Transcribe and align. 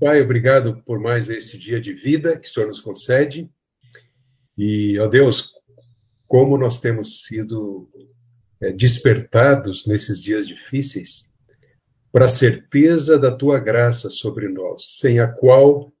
Pai, 0.00 0.20
obrigado 0.20 0.82
por 0.84 0.98
mais 0.98 1.28
esse 1.28 1.56
dia 1.56 1.80
de 1.80 1.92
vida 1.92 2.36
que 2.36 2.48
o 2.48 2.52
Senhor 2.52 2.66
nos 2.66 2.80
concede. 2.80 3.48
E, 4.58 4.98
ó 4.98 5.06
Deus, 5.06 5.52
como 6.26 6.58
nós 6.58 6.80
temos 6.80 7.22
sido 7.24 7.88
é, 8.60 8.72
despertados 8.72 9.86
nesses 9.86 10.22
dias 10.22 10.46
difíceis 10.46 11.28
para 12.12 12.24
a 12.24 12.28
certeza 12.28 13.16
da 13.16 13.34
tua 13.34 13.60
graça 13.60 14.10
sobre 14.10 14.48
nós, 14.48 14.98
sem 14.98 15.20
a 15.20 15.28
qual 15.28 15.92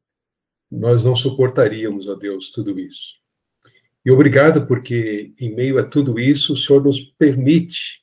nós 0.70 1.04
não 1.04 1.14
suportaríamos, 1.14 2.08
ó 2.08 2.16
Deus, 2.16 2.50
tudo 2.50 2.78
isso. 2.78 3.20
E 4.04 4.10
obrigado 4.10 4.66
porque, 4.66 5.32
em 5.38 5.54
meio 5.54 5.78
a 5.78 5.84
tudo 5.84 6.18
isso, 6.18 6.54
o 6.54 6.56
Senhor 6.56 6.82
nos 6.82 7.00
permite 7.18 8.00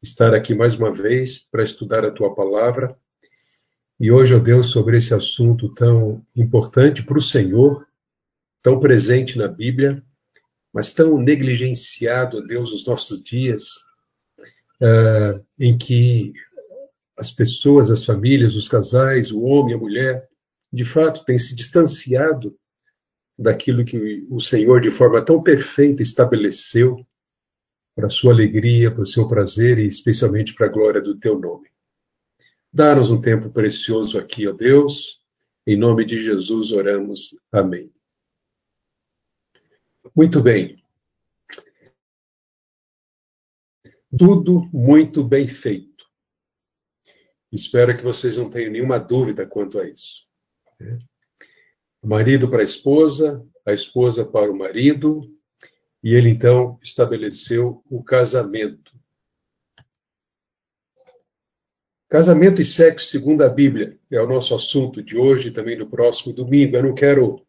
estar 0.00 0.34
aqui 0.34 0.54
mais 0.54 0.74
uma 0.74 0.92
vez 0.92 1.48
para 1.50 1.64
estudar 1.64 2.04
a 2.04 2.12
tua 2.12 2.34
palavra 2.34 2.96
e 4.00 4.10
hoje, 4.10 4.34
ó 4.34 4.38
Deus, 4.38 4.72
sobre 4.72 4.96
esse 4.96 5.12
assunto 5.12 5.68
tão 5.74 6.24
importante 6.34 7.04
para 7.04 7.18
o 7.18 7.22
Senhor, 7.22 7.86
tão 8.62 8.80
presente 8.80 9.36
na 9.36 9.46
Bíblia, 9.46 10.02
mas 10.72 10.94
tão 10.94 11.18
negligenciado, 11.18 12.38
ó 12.38 12.40
Deus, 12.40 12.72
nos 12.72 12.86
nossos 12.86 13.22
dias, 13.22 13.62
uh, 14.80 15.44
em 15.58 15.76
que 15.76 16.32
as 17.14 17.30
pessoas, 17.30 17.90
as 17.90 18.06
famílias, 18.06 18.54
os 18.54 18.68
casais, 18.68 19.30
o 19.30 19.42
homem, 19.42 19.74
a 19.74 19.78
mulher, 19.78 20.26
de 20.72 20.86
fato, 20.86 21.22
têm 21.26 21.36
se 21.36 21.54
distanciado 21.54 22.56
daquilo 23.38 23.84
que 23.84 24.26
o 24.30 24.40
Senhor, 24.40 24.80
de 24.80 24.90
forma 24.90 25.22
tão 25.22 25.42
perfeita, 25.42 26.02
estabeleceu 26.02 27.04
para 27.94 28.06
a 28.06 28.10
sua 28.10 28.32
alegria, 28.32 28.90
para 28.90 29.02
o 29.02 29.06
seu 29.06 29.28
prazer 29.28 29.78
e 29.78 29.86
especialmente 29.86 30.54
para 30.54 30.68
a 30.68 30.70
glória 30.70 31.02
do 31.02 31.18
teu 31.18 31.38
nome. 31.38 31.69
Dá-nos 32.72 33.10
um 33.10 33.20
tempo 33.20 33.50
precioso 33.50 34.18
aqui, 34.18 34.46
ó 34.46 34.52
Deus. 34.52 35.20
Em 35.66 35.76
nome 35.76 36.04
de 36.04 36.22
Jesus 36.22 36.72
oramos. 36.72 37.36
Amém. 37.52 37.92
Muito 40.14 40.42
bem. 40.42 40.82
Tudo 44.16 44.68
muito 44.72 45.22
bem 45.24 45.48
feito. 45.48 46.04
Espero 47.52 47.96
que 47.96 48.04
vocês 48.04 48.36
não 48.36 48.48
tenham 48.48 48.72
nenhuma 48.72 48.98
dúvida 48.98 49.46
quanto 49.46 49.80
a 49.80 49.88
isso. 49.88 50.24
O 52.02 52.06
marido 52.06 52.48
para 52.48 52.60
a 52.60 52.64
esposa, 52.64 53.44
a 53.66 53.72
esposa 53.72 54.24
para 54.24 54.50
o 54.50 54.56
marido, 54.56 55.22
e 56.02 56.14
ele 56.14 56.30
então 56.30 56.78
estabeleceu 56.82 57.82
o 57.90 58.02
casamento. 58.02 58.99
Casamento 62.10 62.60
e 62.60 62.64
sexo 62.64 63.06
segundo 63.06 63.44
a 63.44 63.48
Bíblia 63.48 63.96
é 64.10 64.20
o 64.20 64.26
nosso 64.26 64.52
assunto 64.52 65.00
de 65.00 65.16
hoje 65.16 65.46
e 65.46 65.52
também 65.52 65.78
no 65.78 65.88
próximo 65.88 66.32
domingo. 66.32 66.74
Eu 66.74 66.82
não 66.82 66.92
quero 66.92 67.46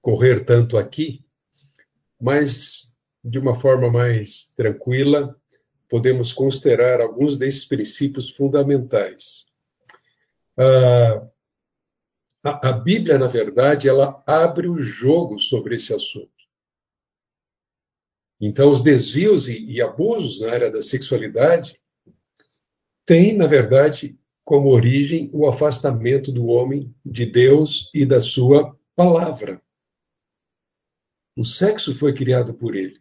correr 0.00 0.44
tanto 0.44 0.78
aqui, 0.78 1.24
mas 2.20 2.94
de 3.24 3.36
uma 3.36 3.58
forma 3.58 3.90
mais 3.90 4.54
tranquila, 4.56 5.36
podemos 5.88 6.32
considerar 6.32 7.00
alguns 7.00 7.36
desses 7.36 7.64
princípios 7.64 8.30
fundamentais. 8.30 9.44
Ah, 10.56 11.28
a, 12.44 12.68
a 12.68 12.72
Bíblia, 12.72 13.18
na 13.18 13.26
verdade, 13.26 13.88
ela 13.88 14.22
abre 14.24 14.68
o 14.68 14.78
jogo 14.78 15.36
sobre 15.40 15.74
esse 15.74 15.92
assunto. 15.92 16.30
Então, 18.40 18.70
os 18.70 18.84
desvios 18.84 19.48
e, 19.48 19.58
e 19.64 19.82
abusos 19.82 20.42
na 20.42 20.52
área 20.52 20.70
da 20.70 20.80
sexualidade 20.80 21.79
tem, 23.10 23.36
na 23.36 23.48
verdade, 23.48 24.16
como 24.44 24.68
origem 24.68 25.28
o 25.32 25.48
afastamento 25.48 26.30
do 26.30 26.46
homem 26.46 26.94
de 27.04 27.26
Deus 27.26 27.90
e 27.92 28.06
da 28.06 28.20
sua 28.20 28.72
palavra. 28.94 29.60
O 31.36 31.44
sexo 31.44 31.92
foi 31.98 32.14
criado 32.14 32.54
por 32.54 32.76
ele. 32.76 33.00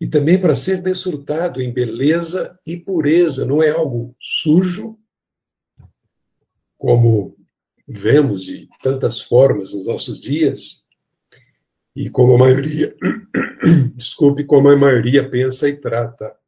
E 0.00 0.06
também 0.06 0.40
para 0.40 0.54
ser 0.54 0.80
desfrutado 0.80 1.60
em 1.60 1.72
beleza 1.72 2.56
e 2.64 2.76
pureza, 2.76 3.44
não 3.44 3.60
é 3.60 3.70
algo 3.70 4.14
sujo, 4.20 4.96
como 6.78 7.36
vemos 7.88 8.44
de 8.44 8.68
tantas 8.84 9.20
formas 9.20 9.74
nos 9.74 9.84
nossos 9.84 10.20
dias, 10.20 10.84
e 11.96 12.08
como 12.08 12.36
a 12.36 12.38
maioria, 12.38 12.94
desculpe, 13.96 14.44
como 14.44 14.68
a 14.68 14.76
maioria 14.76 15.28
pensa 15.28 15.68
e 15.68 15.76
trata. 15.76 16.40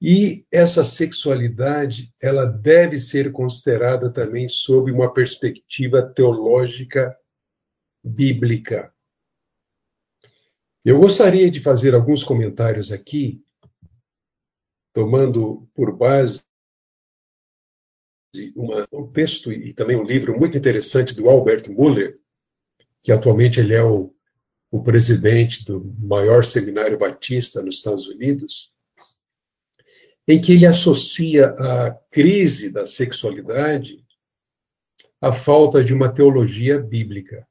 E 0.00 0.46
essa 0.50 0.82
sexualidade, 0.82 2.10
ela 2.22 2.46
deve 2.46 2.98
ser 2.98 3.30
considerada 3.32 4.10
também 4.10 4.48
sob 4.48 4.90
uma 4.90 5.12
perspectiva 5.12 6.02
teológica 6.02 7.14
bíblica. 8.02 8.94
Eu 10.82 10.98
gostaria 10.98 11.50
de 11.50 11.60
fazer 11.60 11.94
alguns 11.94 12.24
comentários 12.24 12.90
aqui, 12.90 13.44
tomando 14.94 15.68
por 15.74 15.94
base 15.94 16.42
uma, 18.56 18.88
um 18.90 19.12
texto 19.12 19.52
e 19.52 19.74
também 19.74 19.96
um 19.96 20.04
livro 20.04 20.38
muito 20.38 20.56
interessante 20.56 21.14
do 21.14 21.28
Albert 21.28 21.70
Muller, 21.70 22.18
que 23.02 23.12
atualmente 23.12 23.60
ele 23.60 23.74
é 23.74 23.82
o, 23.82 24.14
o 24.70 24.82
presidente 24.82 25.62
do 25.62 25.84
maior 25.98 26.42
seminário 26.42 26.96
batista 26.96 27.60
nos 27.60 27.76
Estados 27.76 28.06
Unidos 28.06 28.72
em 30.30 30.40
que 30.40 30.52
ele 30.52 30.64
associa 30.64 31.46
a 31.46 31.90
crise 32.10 32.72
da 32.72 32.86
sexualidade 32.86 33.98
à 35.20 35.32
falta 35.32 35.82
de 35.82 35.92
uma 35.92 36.08
teologia 36.08 36.78
bíblica. 36.78 37.44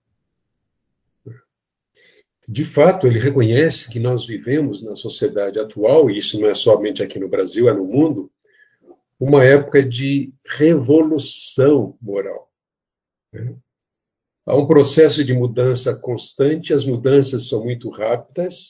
De 2.48 2.64
fato, 2.64 3.06
ele 3.06 3.20
reconhece 3.20 3.92
que 3.92 4.00
nós 4.00 4.26
vivemos 4.26 4.82
na 4.84 4.96
sociedade 4.96 5.60
atual, 5.60 6.10
e 6.10 6.18
isso 6.18 6.40
não 6.40 6.50
é 6.50 6.56
somente 6.56 7.04
aqui 7.04 7.20
no 7.20 7.28
Brasil, 7.28 7.68
é 7.68 7.74
no 7.74 7.84
mundo, 7.84 8.32
uma 9.20 9.44
época 9.44 9.84
de 9.84 10.34
revolução 10.58 11.98
moral. 12.02 12.48
Há 14.46 14.56
um 14.56 14.66
processo 14.66 15.24
de 15.24 15.34
mudança 15.34 16.00
constante, 16.00 16.74
as 16.74 16.86
mudanças 16.86 17.50
são 17.50 17.64
muito 17.64 17.90
rápidas, 17.90 18.70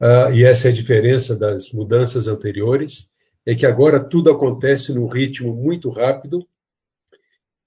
uh, 0.00 0.32
e 0.32 0.44
essa 0.44 0.68
é 0.68 0.70
a 0.70 0.74
diferença 0.74 1.38
das 1.38 1.72
mudanças 1.72 2.28
anteriores, 2.28 3.12
é 3.44 3.54
que 3.54 3.66
agora 3.66 4.02
tudo 4.02 4.30
acontece 4.30 4.92
num 4.92 5.06
ritmo 5.06 5.54
muito 5.54 5.88
rápido, 5.90 6.46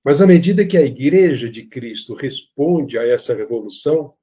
mas 0.03 0.21
à 0.21 0.27
medida 0.27 0.65
que 0.65 0.77
a 0.77 0.81
Igreja 0.81 1.49
de 1.49 1.65
Cristo 1.67 2.15
responde 2.15 2.97
a 2.97 3.05
essa 3.05 3.33
revolução, 3.33 4.13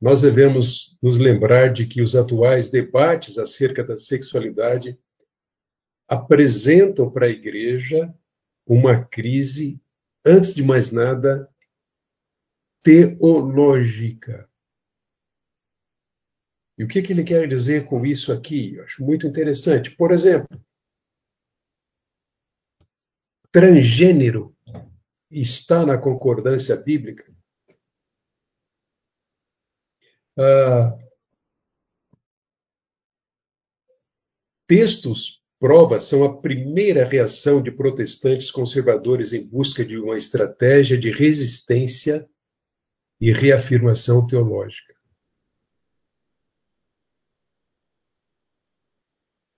nós 0.00 0.22
devemos 0.22 0.98
nos 1.02 1.18
lembrar 1.18 1.72
de 1.72 1.86
que 1.86 2.02
os 2.02 2.16
atuais 2.16 2.70
debates 2.70 3.38
acerca 3.38 3.84
da 3.84 3.96
sexualidade 3.96 4.98
apresentam 6.08 7.10
para 7.10 7.26
a 7.26 7.30
Igreja 7.30 8.12
uma 8.66 9.04
crise, 9.04 9.80
antes 10.26 10.54
de 10.54 10.62
mais 10.62 10.90
nada, 10.90 11.48
teológica. 12.82 14.49
E 16.80 16.82
o 16.82 16.88
que, 16.88 17.02
que 17.02 17.12
ele 17.12 17.22
quer 17.22 17.46
dizer 17.46 17.84
com 17.84 18.06
isso 18.06 18.32
aqui? 18.32 18.74
Eu 18.76 18.84
acho 18.84 19.04
muito 19.04 19.26
interessante. 19.26 19.94
Por 19.94 20.12
exemplo, 20.12 20.48
transgênero 23.52 24.56
está 25.30 25.84
na 25.84 25.98
concordância 25.98 26.74
bíblica? 26.76 27.30
Ah, 30.38 30.96
textos, 34.66 35.42
provas, 35.58 36.08
são 36.08 36.24
a 36.24 36.40
primeira 36.40 37.04
reação 37.04 37.62
de 37.62 37.70
protestantes 37.70 38.50
conservadores 38.50 39.34
em 39.34 39.46
busca 39.46 39.84
de 39.84 39.98
uma 39.98 40.16
estratégia 40.16 40.96
de 40.96 41.10
resistência 41.10 42.26
e 43.20 43.30
reafirmação 43.34 44.26
teológica. 44.26 44.99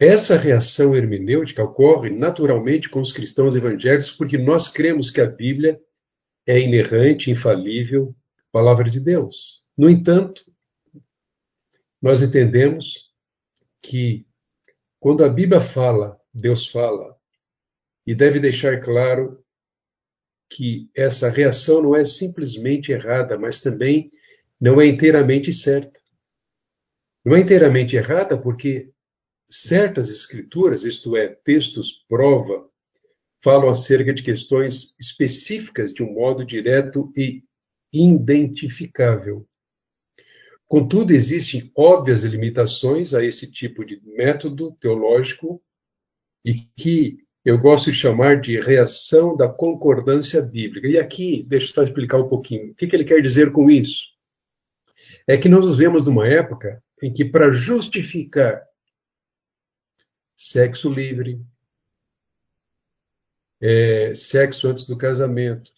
Essa 0.02 0.36
reação 0.36 0.96
hermenêutica 0.96 1.62
ocorre 1.62 2.10
naturalmente 2.10 2.88
com 2.88 3.00
os 3.00 3.12
cristãos 3.12 3.54
evangélicos 3.54 4.10
porque 4.10 4.36
nós 4.36 4.68
cremos 4.68 5.12
que 5.12 5.20
a 5.20 5.26
Bíblia 5.26 5.80
é 6.44 6.58
inerrante, 6.58 7.30
infalível, 7.30 8.12
palavra 8.50 8.90
de 8.90 8.98
Deus. 8.98 9.62
No 9.78 9.88
entanto, 9.88 10.42
nós 12.02 12.20
entendemos 12.20 13.12
que 13.80 14.26
quando 14.98 15.24
a 15.24 15.28
Bíblia 15.28 15.60
fala, 15.72 16.18
Deus 16.34 16.66
fala, 16.66 17.14
e 18.04 18.12
deve 18.12 18.40
deixar 18.40 18.82
claro 18.82 19.38
que 20.50 20.90
essa 20.96 21.30
reação 21.30 21.80
não 21.80 21.94
é 21.94 22.04
simplesmente 22.04 22.90
errada, 22.90 23.38
mas 23.38 23.60
também 23.60 24.10
não 24.60 24.80
é 24.80 24.86
inteiramente 24.88 25.54
certa. 25.54 25.96
Não 27.24 27.36
é 27.36 27.40
inteiramente 27.40 27.94
errada 27.94 28.36
porque 28.36 28.91
certas 29.52 30.08
escrituras, 30.08 30.82
isto 30.82 31.16
é, 31.16 31.28
textos 31.28 32.04
prova, 32.08 32.66
falam 33.42 33.68
acerca 33.68 34.14
de 34.14 34.22
questões 34.22 34.96
específicas 34.98 35.92
de 35.92 36.02
um 36.02 36.12
modo 36.12 36.44
direto 36.44 37.12
e 37.16 37.42
identificável. 37.92 39.46
Contudo, 40.66 41.12
existem 41.12 41.70
óbvias 41.76 42.24
limitações 42.24 43.12
a 43.12 43.22
esse 43.22 43.50
tipo 43.50 43.84
de 43.84 44.00
método 44.16 44.72
teológico 44.80 45.62
e 46.42 46.54
que 46.76 47.18
eu 47.44 47.58
gosto 47.58 47.90
de 47.90 47.96
chamar 47.96 48.40
de 48.40 48.58
reação 48.58 49.36
da 49.36 49.48
concordância 49.48 50.40
bíblica. 50.40 50.86
E 50.86 50.96
aqui, 50.98 51.44
deixa 51.46 51.78
eu 51.78 51.84
explicar 51.84 52.18
um 52.18 52.28
pouquinho. 52.28 52.70
O 52.70 52.74
que, 52.74 52.86
que 52.86 52.96
ele 52.96 53.04
quer 53.04 53.20
dizer 53.20 53.52
com 53.52 53.68
isso? 53.68 54.00
É 55.28 55.36
que 55.36 55.48
nós 55.48 55.68
vivemos 55.68 56.06
numa 56.06 56.26
época 56.26 56.82
em 57.02 57.12
que, 57.12 57.24
para 57.24 57.50
justificar 57.50 58.62
sexo 60.42 60.92
livre, 60.92 61.40
é, 63.60 64.12
sexo 64.12 64.66
antes 64.66 64.88
do 64.88 64.98
casamento, 64.98 65.70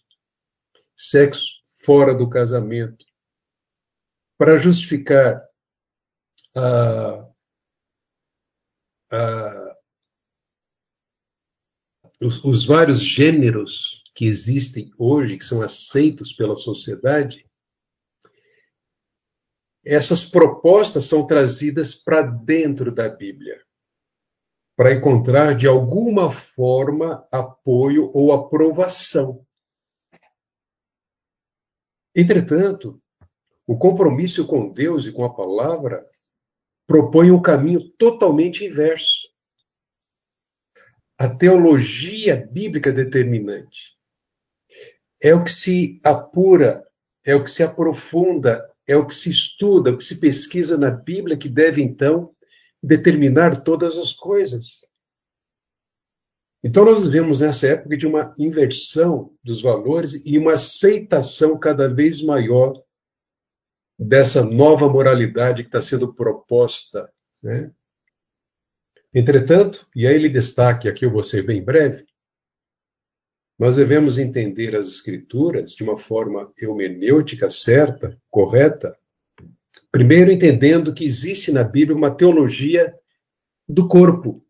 sexo 0.97 1.45
fora 1.83 2.15
do 2.15 2.27
casamento, 2.27 3.05
para 4.39 4.57
justificar 4.57 5.47
a, 6.57 7.29
a, 9.11 9.77
os, 12.19 12.43
os 12.43 12.65
vários 12.65 12.99
gêneros 12.99 14.03
que 14.15 14.25
existem 14.25 14.91
hoje, 14.97 15.37
que 15.37 15.43
são 15.43 15.61
aceitos 15.61 16.33
pela 16.33 16.55
sociedade, 16.55 17.45
essas 19.85 20.25
propostas 20.25 21.07
são 21.07 21.27
trazidas 21.27 21.93
para 21.93 22.23
dentro 22.23 22.91
da 22.91 23.07
Bíblia 23.07 23.64
para 24.75 24.93
encontrar 24.93 25.55
de 25.55 25.67
alguma 25.67 26.31
forma 26.31 27.25
apoio 27.31 28.11
ou 28.13 28.33
aprovação. 28.33 29.45
Entretanto, 32.13 33.01
o 33.65 33.77
compromisso 33.77 34.45
com 34.45 34.71
Deus 34.71 35.05
e 35.05 35.11
com 35.11 35.23
a 35.23 35.33
palavra 35.33 36.05
propõe 36.85 37.31
um 37.31 37.41
caminho 37.41 37.89
totalmente 37.97 38.63
inverso. 38.63 39.27
A 41.17 41.29
teologia 41.29 42.35
bíblica 42.35 42.91
determinante 42.91 43.95
é 45.21 45.33
o 45.33 45.43
que 45.43 45.51
se 45.51 45.99
apura, 46.03 46.85
é 47.23 47.33
o 47.33 47.43
que 47.43 47.49
se 47.49 47.63
aprofunda, 47.63 48.69
é 48.85 48.95
o 48.95 49.07
que 49.07 49.15
se 49.15 49.31
estuda, 49.31 49.89
é 49.89 49.93
o 49.93 49.97
que 49.97 50.03
se 50.03 50.19
pesquisa 50.19 50.77
na 50.77 50.91
Bíblia 50.91 51.37
que 51.37 51.49
deve 51.49 51.81
então 51.81 52.34
determinar 52.81 53.63
todas 53.63 53.97
as 53.97 54.13
coisas. 54.13 54.65
Então, 56.63 56.83
nós 56.83 57.05
vivemos 57.05 57.41
nessa 57.41 57.67
época 57.67 57.95
de 57.95 58.07
uma 58.07 58.33
inversão 58.39 59.31
dos 59.43 59.61
valores 59.61 60.25
e 60.25 60.37
uma 60.37 60.53
aceitação 60.53 61.59
cada 61.59 61.87
vez 61.87 62.23
maior 62.23 62.81
dessa 63.99 64.43
nova 64.43 64.89
moralidade 64.89 65.63
que 65.63 65.69
está 65.69 65.81
sendo 65.81 66.13
proposta. 66.13 67.09
Né? 67.43 67.71
Entretanto, 69.13 69.87
e 69.95 70.07
aí 70.07 70.15
ele 70.15 70.27
destaque, 70.27 70.89
aqui 70.89 71.05
eu 71.05 71.11
vou 71.11 71.23
ser 71.23 71.45
bem 71.45 71.63
breve, 71.63 72.05
nós 73.57 73.77
devemos 73.77 74.19
entender 74.19 74.75
as 74.75 74.87
Escrituras 74.87 75.71
de 75.71 75.83
uma 75.83 75.97
forma 75.97 76.51
hermenêutica 76.59 77.49
certa, 77.49 78.17
correta, 78.29 78.97
Primeiro, 79.95 80.29
entendendo 80.29 80.93
que 80.93 81.05
existe 81.05 81.53
na 81.53 81.63
Bíblia 81.63 81.95
uma 81.95 82.13
teologia 82.13 82.93
do 83.65 83.87
corpo. 83.87 84.45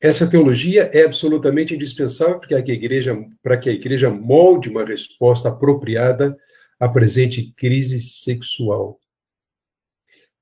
Essa 0.00 0.28
teologia 0.28 0.90
é 0.92 1.04
absolutamente 1.04 1.72
indispensável 1.72 2.40
para 2.40 2.60
que 2.60 2.72
a 2.72 2.74
igreja, 2.74 3.14
para 3.40 3.56
que 3.60 3.70
a 3.70 3.72
igreja 3.72 4.10
molde 4.10 4.68
uma 4.68 4.84
resposta 4.84 5.50
apropriada 5.50 6.36
à 6.80 6.88
presente 6.88 7.52
crise 7.52 8.00
sexual. 8.00 8.98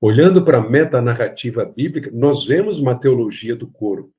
Olhando 0.01 0.43
para 0.43 0.57
a 0.57 0.67
metanarrativa 0.67 1.63
bíblica, 1.65 2.09
nós 2.11 2.47
vemos 2.47 2.79
uma 2.79 2.99
teologia 2.99 3.55
do 3.55 3.71
corpo. 3.71 4.11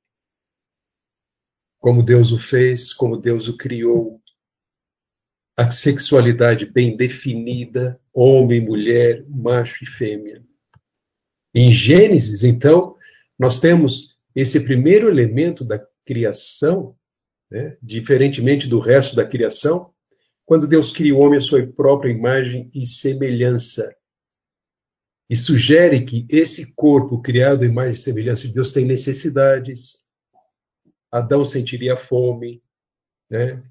Como 1.79 2.01
Deus 2.01 2.31
o 2.31 2.39
fez, 2.39 2.93
como 2.93 3.17
Deus 3.17 3.49
o 3.49 3.57
criou, 3.57 4.21
a 5.57 5.71
sexualidade 5.71 6.67
bem 6.67 6.95
definida, 6.95 7.99
homem, 8.13 8.61
mulher, 8.61 9.25
macho 9.27 9.83
e 9.83 9.87
fêmea. 9.87 10.43
Em 11.53 11.71
Gênesis, 11.71 12.43
então, 12.43 12.95
nós 13.39 13.59
temos 13.59 14.19
esse 14.35 14.63
primeiro 14.63 15.09
elemento 15.09 15.65
da 15.65 15.83
criação, 16.05 16.95
né, 17.49 17.75
diferentemente 17.81 18.67
do 18.67 18.79
resto 18.79 19.15
da 19.15 19.27
criação, 19.27 19.91
quando 20.45 20.67
Deus 20.67 20.91
cria 20.91 21.15
o 21.15 21.19
homem 21.19 21.39
à 21.39 21.41
sua 21.41 21.65
própria 21.65 22.11
imagem 22.11 22.69
e 22.71 22.85
semelhança. 22.85 23.91
E 25.27 25.35
sugere 25.35 26.05
que 26.05 26.25
esse 26.29 26.73
corpo 26.75 27.19
criado 27.19 27.63
à 27.63 27.65
imagem 27.65 27.93
e 27.93 27.97
semelhança 27.97 28.47
de 28.47 28.53
Deus 28.53 28.71
tem 28.71 28.85
necessidades. 28.85 29.97
Adão 31.11 31.43
sentiria 31.43 31.97
fome, 31.97 32.61
né? 33.29 33.61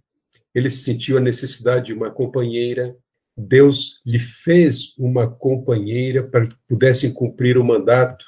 Ele 0.56 0.70
sentiu 0.70 1.18
a 1.18 1.20
necessidade 1.20 1.86
de 1.86 1.92
uma 1.92 2.10
companheira. 2.10 2.96
Deus 3.36 4.00
lhe 4.06 4.18
fez 4.18 4.96
uma 4.96 5.30
companheira 5.30 6.26
para 6.26 6.46
que 6.46 6.56
pudessem 6.66 7.12
cumprir 7.12 7.58
o 7.58 7.64
mandato, 7.64 8.24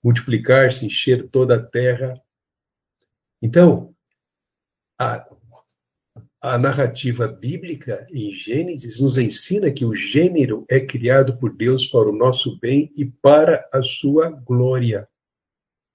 multiplicar-se, 0.00 0.86
encher 0.86 1.28
toda 1.28 1.56
a 1.56 1.62
terra. 1.62 2.14
Então, 3.42 3.92
a, 4.96 5.28
a 6.40 6.56
narrativa 6.56 7.26
bíblica 7.26 8.06
em 8.12 8.32
Gênesis 8.32 9.00
nos 9.00 9.18
ensina 9.18 9.72
que 9.72 9.84
o 9.84 9.92
gênero 9.92 10.64
é 10.70 10.78
criado 10.78 11.36
por 11.36 11.52
Deus 11.52 11.88
para 11.88 12.08
o 12.08 12.16
nosso 12.16 12.60
bem 12.60 12.92
e 12.96 13.04
para 13.04 13.68
a 13.72 13.82
sua 13.82 14.30
glória. 14.30 15.08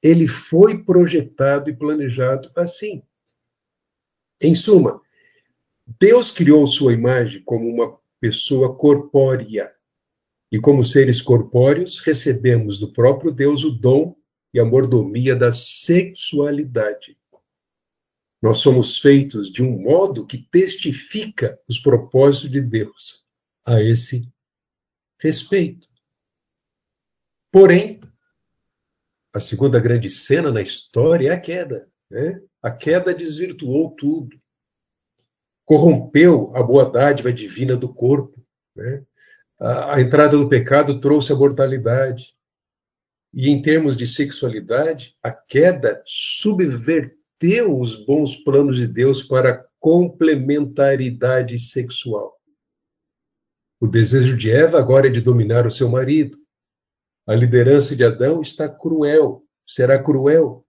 Ele 0.04 0.28
foi 0.28 0.84
projetado 0.84 1.70
e 1.70 1.74
planejado 1.78 2.52
assim. 2.58 3.02
Em 4.42 4.54
suma, 4.54 5.02
Deus 6.00 6.32
criou 6.32 6.68
sua 6.68 6.94
imagem 6.94 7.42
como 7.44 7.66
uma 7.70 7.98
pessoa 8.20 8.76
corpórea. 8.76 9.72
E 10.52 10.60
como 10.60 10.84
seres 10.84 11.22
corpóreos, 11.22 12.00
recebemos 12.00 12.80
do 12.80 12.92
próprio 12.92 13.32
Deus 13.32 13.64
o 13.64 13.72
dom 13.72 14.16
e 14.54 14.60
a 14.60 14.66
mordomia 14.66 15.36
da 15.36 15.52
sexualidade. 15.52 17.18
Nós 18.42 18.62
somos 18.62 19.00
feitos 19.00 19.52
de 19.52 19.64
um 19.64 19.82
modo 19.82 20.28
que 20.28 20.38
testifica 20.38 21.58
os 21.68 21.80
propósitos 21.80 22.52
de 22.52 22.62
Deus 22.62 23.26
a 23.66 23.82
esse 23.82 24.30
respeito. 25.20 25.88
Porém, 27.52 28.00
a 29.34 29.40
segunda 29.40 29.80
grande 29.80 30.10
cena 30.10 30.52
na 30.52 30.62
história 30.62 31.30
é 31.30 31.34
a 31.34 31.40
queda. 31.40 31.90
Né? 32.10 32.42
A 32.62 32.72
queda 32.72 33.14
desvirtuou 33.14 33.96
tudo 33.96 34.38
corrompeu 35.68 36.56
a 36.56 36.64
boa 36.64 36.90
dádiva 36.90 37.32
divina 37.32 37.76
do 37.76 37.94
corpo. 37.94 38.42
Né? 38.74 39.04
A, 39.60 39.96
a 39.96 40.02
entrada 40.02 40.38
do 40.38 40.48
pecado 40.48 41.02
trouxe 41.02 41.34
a 41.34 41.36
mortalidade. 41.36 42.34
E 43.34 43.50
em 43.50 43.62
termos 43.62 43.98
de 43.98 44.08
sexualidade, 44.08 45.14
a 45.22 45.30
queda 45.30 46.02
subverteu 46.08 47.78
os 47.78 48.06
bons 48.06 48.38
planos 48.46 48.78
de 48.78 48.88
Deus 48.88 49.24
para 49.24 49.52
a 49.52 49.66
complementaridade 49.78 51.60
sexual. 51.60 52.34
O 53.80 53.88
desejo 53.88 54.38
de 54.38 54.50
Eva 54.50 54.80
agora 54.80 55.08
é 55.08 55.12
de 55.12 55.20
dominar 55.20 55.68
o 55.68 55.72
seu 55.72 55.90
marido. 55.90 56.38
A 57.28 57.36
liderança 57.36 57.94
de 57.94 58.06
Adão 58.06 58.42
está 58.42 58.70
cruel, 58.70 59.44
será 59.68 60.02
cruel. 60.02 60.66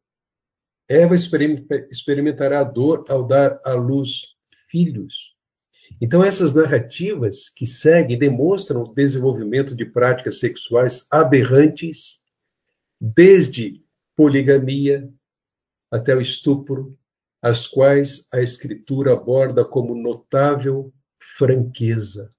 Eva 0.88 1.14
experimentará 1.14 2.60
a 2.60 2.64
dor 2.64 3.04
ao 3.08 3.24
dar 3.24 3.60
à 3.64 3.74
luz 3.74 4.36
filhos. 4.70 5.36
Então, 6.00 6.22
essas 6.22 6.54
narrativas 6.54 7.48
que 7.50 7.66
seguem 7.66 8.18
demonstram 8.18 8.82
o 8.82 8.94
desenvolvimento 8.94 9.74
de 9.74 9.84
práticas 9.84 10.38
sexuais 10.38 11.06
aberrantes, 11.10 12.26
desde 13.00 13.82
poligamia 14.16 15.08
até 15.90 16.14
o 16.14 16.20
estupro, 16.20 16.96
as 17.40 17.66
quais 17.66 18.28
a 18.32 18.40
Escritura 18.40 19.12
aborda 19.12 19.64
como 19.64 19.94
notável 19.94 20.92
franqueza. 21.36 22.32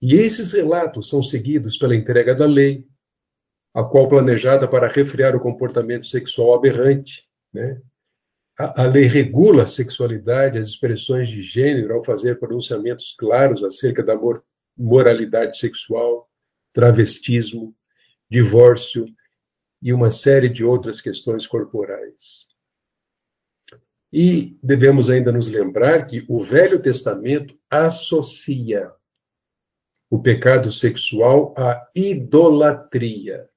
E 0.00 0.14
esses 0.14 0.52
relatos 0.52 1.08
são 1.08 1.22
seguidos 1.22 1.76
pela 1.76 1.96
entrega 1.96 2.34
da 2.34 2.46
lei, 2.46 2.86
a 3.74 3.82
qual 3.82 4.08
planejada 4.08 4.68
para 4.68 4.88
refrear 4.88 5.34
o 5.34 5.40
comportamento 5.40 6.06
sexual 6.06 6.54
aberrante, 6.54 7.24
né? 7.52 7.80
A, 8.58 8.82
a, 8.82 8.86
lei 8.86 9.04
regula 9.04 9.64
a 9.64 9.66
sexualidade, 9.66 10.58
as 10.58 10.68
expressões 10.68 11.28
de 11.28 11.42
gênero, 11.42 11.94
ao 11.94 12.04
fazer 12.04 12.38
pronunciamentos 12.38 13.14
claros 13.18 13.64
acerca 13.64 14.02
da 14.02 14.14
mor 14.14 14.44
moralidade 14.76 15.58
sexual, 15.58 16.28
travestismo, 16.72 17.74
divórcio 18.30 19.06
e 19.82 19.92
uma 19.92 20.10
série 20.10 20.48
de 20.48 20.64
outras 20.64 21.00
questões 21.00 21.46
corporais. 21.46 22.48
E 24.12 24.56
devemos 24.62 25.10
ainda 25.10 25.32
nos 25.32 25.50
lembrar 25.50 26.06
que 26.06 26.24
o 26.28 26.42
Velho 26.44 26.80
Testamento 26.80 27.58
associa 27.68 28.90
o 30.08 30.22
pecado 30.22 30.70
sexual 30.70 31.52
à 31.58 31.88
idolatria. 31.94 33.48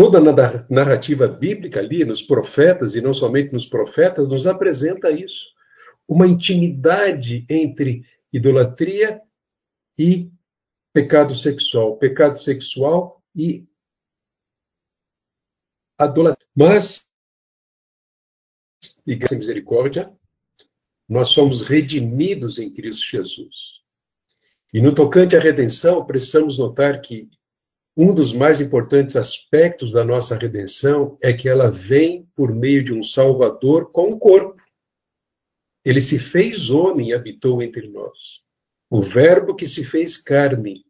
Toda 0.00 0.16
a 0.16 0.66
narrativa 0.70 1.28
bíblica 1.28 1.78
ali, 1.78 2.06
nos 2.06 2.22
profetas, 2.22 2.94
e 2.94 3.02
não 3.02 3.12
somente 3.12 3.52
nos 3.52 3.66
profetas, 3.66 4.30
nos 4.30 4.46
apresenta 4.46 5.10
isso. 5.10 5.44
Uma 6.08 6.26
intimidade 6.26 7.44
entre 7.50 8.06
idolatria 8.32 9.20
e 9.98 10.30
pecado 10.90 11.34
sexual. 11.34 11.98
Pecado 11.98 12.38
sexual 12.38 13.22
e 13.36 13.68
idolatria. 16.00 16.48
Mas, 16.56 17.06
e 19.06 19.14
graças 19.16 19.36
misericórdia, 19.36 20.10
nós 21.06 21.34
somos 21.34 21.60
redimidos 21.60 22.58
em 22.58 22.72
Cristo 22.72 23.04
Jesus. 23.04 23.82
E 24.72 24.80
no 24.80 24.94
tocante 24.94 25.36
à 25.36 25.40
redenção, 25.40 26.06
precisamos 26.06 26.58
notar 26.58 27.02
que 27.02 27.28
um 28.02 28.14
dos 28.14 28.32
mais 28.32 28.62
importantes 28.62 29.14
aspectos 29.14 29.92
da 29.92 30.02
nossa 30.02 30.34
redenção 30.34 31.18
é 31.22 31.34
que 31.34 31.46
ela 31.46 31.70
vem 31.70 32.24
por 32.34 32.50
meio 32.50 32.82
de 32.82 32.94
um 32.94 33.02
Salvador 33.02 33.92
com 33.92 34.10
o 34.12 34.18
corpo. 34.18 34.56
Ele 35.84 36.00
se 36.00 36.18
fez 36.18 36.70
homem 36.70 37.10
e 37.10 37.12
habitou 37.12 37.62
entre 37.62 37.90
nós. 37.90 38.16
O 38.88 39.02
Verbo 39.02 39.54
que 39.54 39.68
se 39.68 39.84
fez 39.84 40.16
carne. 40.16 40.82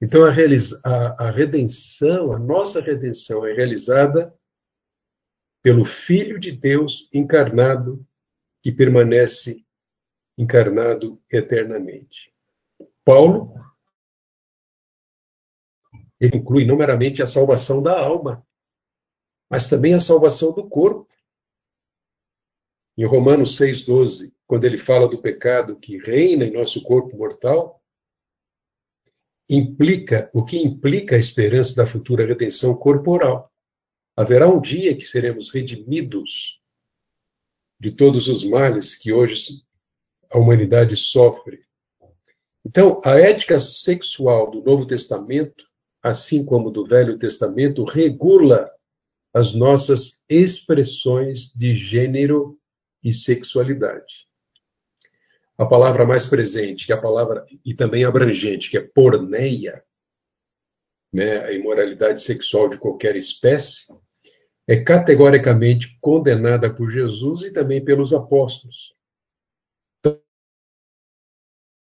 Então 0.00 0.24
a, 0.24 0.30
a, 0.30 1.26
a 1.26 1.30
redenção, 1.30 2.32
a 2.32 2.38
nossa 2.38 2.80
redenção 2.80 3.44
é 3.44 3.52
realizada 3.52 4.34
pelo 5.62 5.84
Filho 5.84 6.40
de 6.40 6.52
Deus 6.52 7.06
encarnado, 7.12 8.02
que 8.62 8.72
permanece 8.72 9.62
encarnado 10.38 11.20
eternamente. 11.30 12.32
Paulo 13.04 13.52
ele 16.20 16.38
inclui 16.38 16.64
não 16.64 16.76
meramente 16.76 17.22
a 17.22 17.26
salvação 17.26 17.82
da 17.82 17.98
alma, 17.98 18.46
mas 19.50 19.68
também 19.68 19.94
a 19.94 20.00
salvação 20.00 20.54
do 20.54 20.68
corpo. 20.68 21.08
Em 22.96 23.04
Romanos 23.04 23.58
6,12, 23.58 24.32
quando 24.46 24.64
ele 24.64 24.78
fala 24.78 25.08
do 25.08 25.20
pecado 25.20 25.78
que 25.78 25.98
reina 25.98 26.44
em 26.44 26.52
nosso 26.52 26.82
corpo 26.82 27.16
mortal, 27.16 27.82
implica 29.48 30.30
o 30.32 30.44
que 30.44 30.56
implica 30.58 31.16
a 31.16 31.18
esperança 31.18 31.74
da 31.74 31.86
futura 31.86 32.26
redenção 32.26 32.74
corporal. 32.76 33.52
Haverá 34.16 34.48
um 34.48 34.60
dia 34.60 34.96
que 34.96 35.04
seremos 35.04 35.52
redimidos 35.52 36.60
de 37.80 37.90
todos 37.90 38.28
os 38.28 38.48
males 38.48 38.96
que 38.96 39.12
hoje 39.12 39.62
a 40.30 40.38
humanidade 40.38 40.96
sofre. 40.96 41.64
Então, 42.64 43.00
a 43.04 43.18
ética 43.18 43.58
sexual 43.58 44.50
do 44.50 44.62
Novo 44.62 44.86
Testamento 44.86 45.64
assim 46.04 46.44
como 46.44 46.70
do 46.70 46.86
Velho 46.86 47.18
Testamento, 47.18 47.82
regula 47.82 48.70
as 49.32 49.54
nossas 49.54 50.22
expressões 50.28 51.50
de 51.56 51.72
gênero 51.72 52.58
e 53.02 53.10
sexualidade. 53.10 54.26
A 55.56 55.64
palavra 55.64 56.04
mais 56.04 56.26
presente, 56.26 56.84
que 56.84 56.92
é 56.92 56.94
a 56.94 57.00
palavra 57.00 57.46
e 57.64 57.74
também 57.74 58.04
abrangente, 58.04 58.70
que 58.70 58.76
é 58.76 58.82
porneia, 58.82 59.82
né, 61.10 61.38
a 61.38 61.52
imoralidade 61.52 62.22
sexual 62.22 62.68
de 62.68 62.76
qualquer 62.76 63.16
espécie, 63.16 63.86
é 64.68 64.82
categoricamente 64.82 65.96
condenada 66.02 66.72
por 66.72 66.90
Jesus 66.90 67.44
e 67.44 67.52
também 67.52 67.82
pelos 67.82 68.12
apóstolos. 68.12 68.92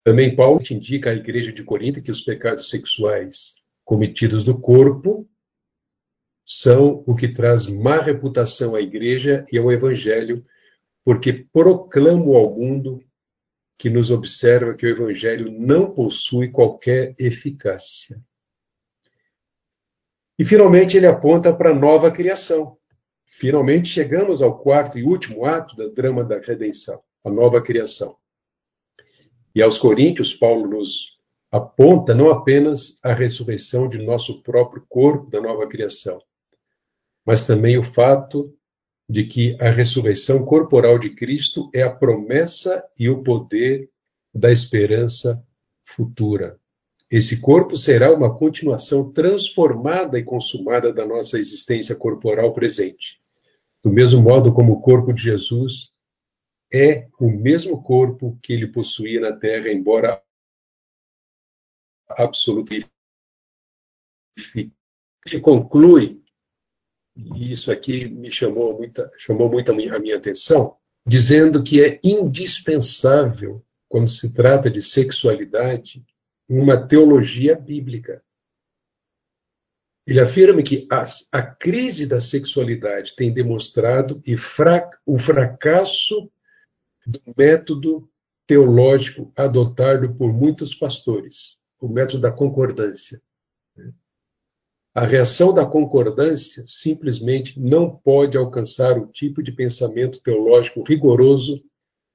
Também 0.02 0.34
Paulo 0.34 0.62
indica 0.70 1.10
à 1.10 1.14
igreja 1.14 1.52
de 1.52 1.62
Corinto 1.62 2.02
que 2.02 2.10
os 2.10 2.22
pecados 2.22 2.70
sexuais 2.70 3.67
cometidos 3.88 4.44
no 4.44 4.60
corpo 4.60 5.26
são 6.44 7.02
o 7.06 7.16
que 7.16 7.26
traz 7.26 7.66
má 7.66 8.02
reputação 8.02 8.74
à 8.74 8.82
igreja 8.82 9.46
e 9.50 9.56
ao 9.56 9.72
evangelho, 9.72 10.44
porque 11.02 11.32
proclamo 11.50 12.36
ao 12.36 12.54
mundo 12.54 13.02
que 13.78 13.88
nos 13.88 14.10
observa 14.10 14.74
que 14.74 14.84
o 14.84 14.90
evangelho 14.90 15.50
não 15.50 15.94
possui 15.94 16.50
qualquer 16.50 17.14
eficácia. 17.18 18.20
E 20.38 20.44
finalmente 20.44 20.98
ele 20.98 21.06
aponta 21.06 21.54
para 21.54 21.70
a 21.70 21.74
nova 21.74 22.10
criação. 22.10 22.76
Finalmente 23.38 23.88
chegamos 23.88 24.42
ao 24.42 24.58
quarto 24.58 24.98
e 24.98 25.02
último 25.02 25.46
ato 25.46 25.74
da 25.74 25.88
drama 25.88 26.22
da 26.22 26.38
redenção, 26.38 27.02
a 27.24 27.30
nova 27.30 27.62
criação. 27.62 28.18
E 29.54 29.62
aos 29.62 29.78
Coríntios, 29.78 30.34
Paulo 30.34 30.68
nos 30.68 31.17
aponta 31.50 32.14
não 32.14 32.30
apenas 32.30 32.98
a 33.02 33.12
ressurreição 33.12 33.88
de 33.88 33.98
nosso 33.98 34.42
próprio 34.42 34.84
corpo 34.88 35.30
da 35.30 35.40
nova 35.40 35.66
criação, 35.66 36.20
mas 37.24 37.46
também 37.46 37.78
o 37.78 37.82
fato 37.82 38.54
de 39.08 39.24
que 39.24 39.56
a 39.60 39.70
ressurreição 39.70 40.44
corporal 40.44 40.98
de 40.98 41.10
Cristo 41.10 41.70
é 41.74 41.82
a 41.82 41.90
promessa 41.90 42.84
e 42.98 43.08
o 43.08 43.22
poder 43.22 43.88
da 44.34 44.52
esperança 44.52 45.42
futura. 45.86 46.58
Esse 47.10 47.40
corpo 47.40 47.74
será 47.76 48.12
uma 48.12 48.36
continuação 48.36 49.10
transformada 49.10 50.18
e 50.18 50.24
consumada 50.24 50.92
da 50.92 51.06
nossa 51.06 51.38
existência 51.38 51.96
corporal 51.96 52.52
presente. 52.52 53.18
Do 53.82 53.90
mesmo 53.90 54.20
modo 54.20 54.52
como 54.52 54.74
o 54.74 54.80
corpo 54.82 55.14
de 55.14 55.22
Jesus 55.22 55.88
é 56.70 57.08
o 57.18 57.30
mesmo 57.30 57.82
corpo 57.82 58.38
que 58.42 58.52
ele 58.52 58.66
possuía 58.66 59.20
na 59.20 59.32
terra, 59.32 59.70
embora 59.70 60.20
absoluta. 62.10 62.74
Ele 64.54 65.40
conclui, 65.40 66.22
e 67.16 67.52
isso 67.52 67.70
aqui 67.70 68.06
me 68.08 68.30
chamou 68.30 68.76
muita, 68.76 69.10
chamou 69.18 69.50
muito 69.50 69.70
a 69.72 69.74
minha, 69.74 70.16
atenção, 70.16 70.76
dizendo 71.06 71.62
que 71.62 71.82
é 71.82 72.00
indispensável, 72.02 73.64
quando 73.88 74.08
se 74.08 74.34
trata 74.34 74.70
de 74.70 74.82
sexualidade, 74.82 76.04
uma 76.48 76.86
teologia 76.86 77.56
bíblica. 77.56 78.22
Ele 80.06 80.20
afirma 80.20 80.62
que 80.62 80.86
a, 80.90 81.04
a 81.32 81.42
crise 81.42 82.06
da 82.06 82.20
sexualidade 82.20 83.14
tem 83.14 83.32
demonstrado 83.32 84.22
e 84.24 84.36
fra, 84.38 84.88
o 85.04 85.18
fracasso 85.18 86.30
do 87.06 87.20
método 87.36 88.08
teológico 88.46 89.30
adotado 89.36 90.14
por 90.14 90.32
muitos 90.32 90.74
pastores 90.74 91.60
o 91.80 91.88
método 91.88 92.20
da 92.20 92.32
concordância. 92.32 93.20
A 94.94 95.06
reação 95.06 95.54
da 95.54 95.64
concordância 95.64 96.64
simplesmente 96.66 97.58
não 97.60 97.88
pode 97.88 98.36
alcançar 98.36 98.98
o 98.98 99.06
tipo 99.06 99.42
de 99.42 99.52
pensamento 99.52 100.20
teológico 100.20 100.82
rigoroso 100.82 101.62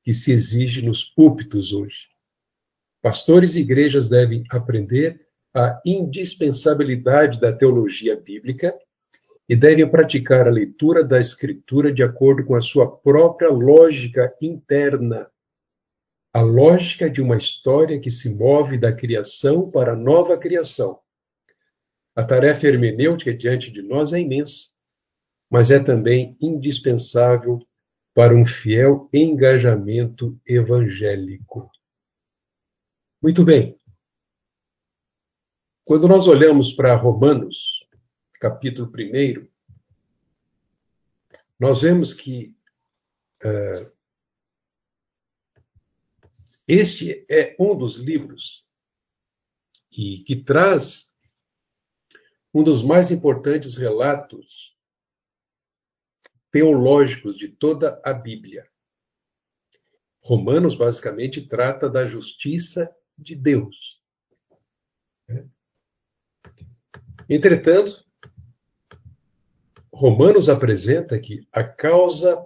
que 0.04 0.14
se 0.14 0.32
exige 0.32 0.82
nos 0.82 1.04
púlpitos 1.04 1.72
hoje. 1.72 2.10
Pastores 3.02 3.56
e 3.56 3.62
igrejas 3.62 4.10
devem 4.10 4.44
aprender 4.50 5.22
a 5.56 5.80
indispensabilidade 5.86 7.40
da 7.40 7.54
teologia 7.54 8.20
bíblica 8.20 8.74
e 9.48 9.56
devem 9.56 9.90
praticar 9.90 10.48
a 10.48 10.52
leitura 10.52 11.04
da 11.04 11.20
Escritura 11.20 11.94
de 11.94 12.02
acordo 12.02 12.46
com 12.46 12.56
a 12.56 12.62
sua 12.62 12.90
própria 12.98 13.50
lógica 13.50 14.34
interna 14.42 15.30
a 16.34 16.42
lógica 16.42 17.08
de 17.08 17.22
uma 17.22 17.38
história 17.38 18.00
que 18.00 18.10
se 18.10 18.34
move 18.34 18.80
da 18.80 18.92
criação 18.92 19.70
para 19.70 19.94
a 19.94 19.96
nova 19.96 20.36
criação. 20.36 21.00
A 22.16 22.24
tarefa 22.24 22.66
hermenêutica 22.66 23.32
diante 23.32 23.72
de 23.72 23.84
nós 23.84 24.14
é 24.14 24.20
imensa, 24.20 24.70
mas 25.50 25.70
é 25.70 25.80
também 25.80 26.36
indispensável 26.42 27.60
para 28.16 28.36
um 28.36 28.46
fiel 28.46 29.08
engajamento 29.14 30.40
evangélico. 30.46 31.70
Muito 33.22 33.46
bem. 33.46 33.80
Quando 35.86 36.08
nós 36.08 36.28
olhamos 36.28 36.74
para 36.74 36.96
Romanos, 36.96 37.88
capítulo 38.40 38.90
1, 38.90 39.48
nós 41.60 41.82
vemos 41.82 42.14
que 42.14 42.56
uh, 43.44 43.92
este 46.68 47.26
é 47.30 47.56
um 47.60 47.78
dos 47.78 47.98
livros 47.98 48.64
e 49.92 50.24
que 50.24 50.36
traz 50.44 51.12
um 52.54 52.64
dos 52.64 52.84
mais 52.84 53.12
importantes 53.12 53.78
relatos 53.78 54.74
teológicos 56.52 57.36
de 57.36 57.50
toda 57.50 58.00
a 58.06 58.14
Bíblia. 58.14 58.70
Romanos 60.22 60.76
basicamente 60.76 61.48
trata 61.48 61.90
da 61.90 62.06
justiça 62.06 62.96
de 63.18 63.36
Deus. 63.36 64.02
Entretanto, 67.28 68.06
Romanos 69.92 70.48
apresenta 70.48 71.20
que 71.20 71.48
a 71.52 71.64
causa 71.64 72.46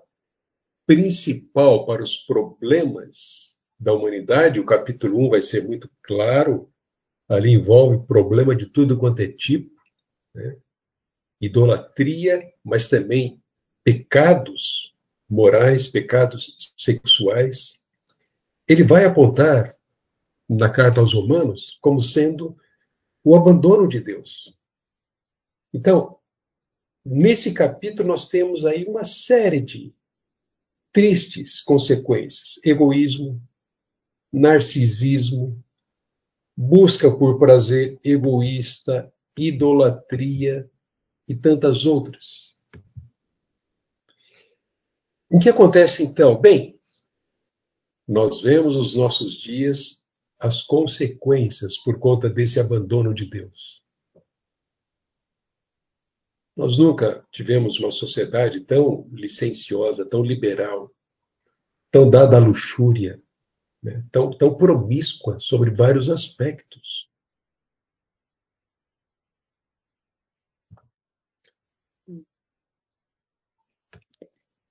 principal 0.86 1.86
para 1.86 2.02
os 2.02 2.18
problemas 2.26 3.47
da 3.80 3.94
humanidade, 3.94 4.60
o 4.60 4.66
capítulo 4.66 5.20
1 5.28 5.30
vai 5.30 5.42
ser 5.42 5.64
muito 5.66 5.90
claro, 6.02 6.70
ali 7.28 7.52
envolve 7.52 8.06
problema 8.08 8.56
de 8.56 8.66
tudo 8.66 8.98
quanto 8.98 9.22
é 9.22 9.28
tipo, 9.28 9.72
né? 10.34 10.58
idolatria, 11.40 12.42
mas 12.64 12.90
também 12.90 13.42
pecados 13.84 14.94
morais, 15.30 15.88
pecados 15.90 16.74
sexuais. 16.76 17.86
Ele 18.68 18.84
vai 18.84 19.06
apontar 19.06 19.76
na 20.50 20.70
carta 20.70 21.00
aos 21.00 21.14
Romanos 21.14 21.78
como 21.82 22.02
sendo 22.02 22.58
o 23.24 23.36
abandono 23.36 23.88
de 23.88 24.00
Deus. 24.00 24.54
Então, 25.74 26.18
nesse 27.06 27.54
capítulo 27.54 28.08
nós 28.08 28.28
temos 28.30 28.66
aí 28.66 28.86
uma 28.86 29.06
série 29.06 29.60
de 29.62 29.94
tristes 30.94 31.62
consequências: 31.62 32.60
egoísmo, 32.64 33.42
narcisismo, 34.32 35.64
busca 36.56 37.10
por 37.18 37.38
prazer 37.38 38.00
egoísta, 38.04 39.12
idolatria 39.38 40.70
e 41.28 41.36
tantas 41.36 41.86
outras. 41.86 42.56
O 45.30 45.40
que 45.40 45.50
acontece 45.50 46.04
então? 46.04 46.40
Bem, 46.40 46.80
nós 48.08 48.42
vemos 48.42 48.78
nos 48.78 48.96
nossos 48.96 49.34
dias 49.42 50.08
as 50.40 50.64
consequências 50.64 51.78
por 51.84 52.00
conta 52.00 52.30
desse 52.30 52.60
abandono 52.60 53.14
de 53.14 53.30
Deus. 53.30 53.82
Nós 56.56 56.78
nunca 56.78 57.22
tivemos 57.32 57.78
uma 57.80 57.92
sociedade 57.92 58.62
tão 58.62 59.08
licenciosa, 59.12 60.08
tão 60.10 60.24
liberal, 60.24 60.92
tão 61.92 62.10
dada 62.10 62.38
à 62.38 62.40
luxúria, 62.40 63.22
né? 63.82 64.06
tão, 64.12 64.32
tão 64.38 64.56
promíscua 64.56 65.40
sobre 65.40 65.72
vários 65.72 66.10
aspectos. 66.10 67.08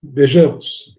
Vejamos. 0.02 0.96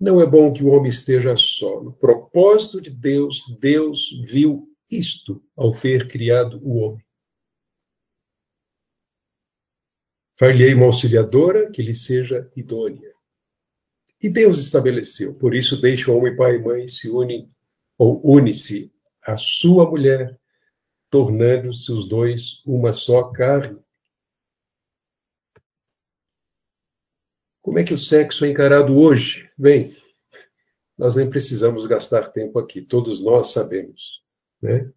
Não 0.00 0.20
é 0.20 0.26
bom 0.26 0.52
que 0.52 0.62
o 0.62 0.68
homem 0.68 0.88
esteja 0.88 1.36
só. 1.36 1.82
No 1.82 1.92
propósito 1.92 2.80
de 2.80 2.90
Deus, 2.90 3.44
Deus 3.60 4.10
viu 4.26 4.66
isto 4.90 5.42
ao 5.54 5.78
ter 5.78 6.08
criado 6.08 6.58
o 6.64 6.78
homem. 6.78 7.04
Far-lhe 10.38 10.72
uma 10.74 10.86
auxiliadora 10.86 11.70
que 11.70 11.82
lhe 11.82 11.94
seja 11.94 12.50
idônea. 12.56 13.14
E 14.22 14.28
Deus 14.28 14.58
estabeleceu. 14.58 15.34
Por 15.38 15.54
isso 15.54 15.80
deixa 15.80 16.10
o 16.10 16.16
homem 16.16 16.36
pai 16.36 16.56
e 16.56 16.58
mãe 16.58 16.88
se 16.88 17.08
unem 17.08 17.50
ou 17.96 18.20
une-se 18.24 18.92
à 19.22 19.36
sua 19.36 19.88
mulher, 19.88 20.38
tornando-se 21.10 21.90
os 21.92 22.08
dois 22.08 22.62
uma 22.66 22.92
só 22.92 23.30
carne. 23.30 23.78
Como 27.62 27.78
é 27.78 27.84
que 27.84 27.94
o 27.94 27.98
sexo 27.98 28.44
é 28.44 28.48
encarado 28.48 28.96
hoje? 28.96 29.50
Bem, 29.56 29.94
nós 30.96 31.16
nem 31.16 31.28
precisamos 31.28 31.86
gastar 31.86 32.30
tempo 32.30 32.58
aqui, 32.58 32.82
todos 32.82 33.22
nós 33.22 33.52
sabemos. 33.52 34.22
Né? 34.62 34.90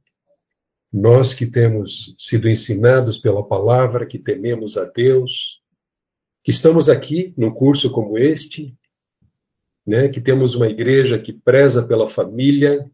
Nós 0.91 1.33
que 1.33 1.49
temos 1.49 2.15
sido 2.19 2.49
ensinados 2.49 3.17
pela 3.19 3.47
palavra, 3.47 4.05
que 4.05 4.19
tememos 4.19 4.77
a 4.77 4.85
Deus, 4.85 5.61
que 6.43 6.51
estamos 6.51 6.89
aqui 6.89 7.33
num 7.37 7.53
curso 7.53 7.91
como 7.91 8.17
este, 8.17 8.77
né? 9.85 10.09
que 10.09 10.21
temos 10.21 10.55
uma 10.55 10.67
igreja 10.67 11.19
que 11.19 11.33
preza 11.33 11.87
pela 11.87 12.09
família, 12.09 12.85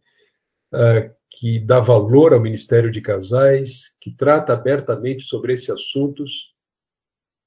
uh, 0.74 1.20
que 1.30 1.60
dá 1.60 1.80
valor 1.80 2.34
ao 2.34 2.42
ministério 2.42 2.92
de 2.92 3.02
casais, 3.02 3.96
que 4.02 4.12
trata 4.16 4.54
abertamente 4.54 5.24
sobre 5.24 5.54
esses 5.54 5.70
assuntos, 5.70 6.54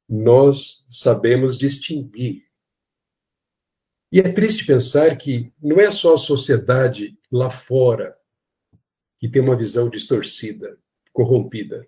nós 0.08 0.86
sabemos 0.90 1.58
distinguir. 1.58 2.42
E 4.10 4.20
é 4.20 4.32
triste 4.32 4.66
pensar 4.66 5.16
que 5.16 5.52
não 5.60 5.80
é 5.80 5.90
só 5.90 6.14
a 6.14 6.18
sociedade 6.18 7.16
lá 7.30 7.50
fora 7.50 8.14
que 9.18 9.28
tem 9.28 9.40
uma 9.40 9.56
visão 9.56 9.88
distorcida, 9.88 10.76
corrompida, 11.12 11.86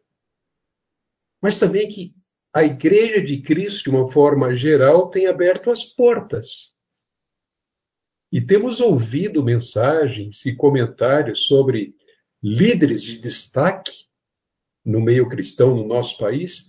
mas 1.43 1.59
também 1.59 1.89
que 1.89 2.15
a 2.55 2.65
Igreja 2.65 3.21
de 3.21 3.43
Cristo, 3.43 3.85
de 3.85 3.91
uma 3.91 4.09
forma 4.09 4.55
geral, 4.55 5.11
tem 5.11 5.27
aberto 5.27 5.71
as 5.71 5.85
portas. 5.85 6.74
E 8.35 8.41
temos 8.41 8.81
ouvido 8.81 9.43
mensagens 9.43 10.45
e 10.45 10.55
comentários 10.55 11.47
sobre 11.47 11.95
líderes 12.43 13.03
de 13.03 13.19
destaque 13.19 13.93
no 14.85 15.01
meio 15.01 15.29
cristão 15.29 15.75
no 15.75 15.87
nosso 15.87 16.19
país 16.19 16.67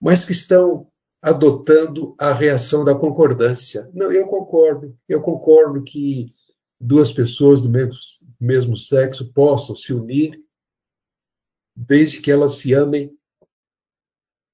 mas 0.00 0.24
que 0.24 0.32
estão 0.32 0.88
adotando 1.20 2.14
a 2.18 2.32
reação 2.32 2.82
da 2.84 2.94
concordância. 2.94 3.90
Não, 3.92 4.10
eu 4.10 4.26
concordo, 4.26 4.96
eu 5.06 5.20
concordo 5.20 5.84
que 5.84 6.32
duas 6.80 7.12
pessoas 7.12 7.60
do 7.60 7.68
mesmo, 7.68 7.94
mesmo 8.40 8.76
sexo 8.76 9.30
possam 9.34 9.76
se 9.76 9.92
unir 9.92 10.40
desde 11.76 12.22
que 12.22 12.30
elas 12.30 12.58
se 12.58 12.72
amem. 12.72 13.12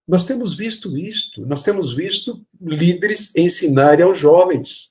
Nós 0.09 0.27
temos 0.27 0.57
visto 0.57 0.99
isto, 0.99 1.47
nós 1.47 1.63
temos 1.63 1.95
visto 1.95 2.45
líderes 2.61 3.35
ensinarem 3.37 4.05
aos 4.05 4.19
jovens. 4.19 4.91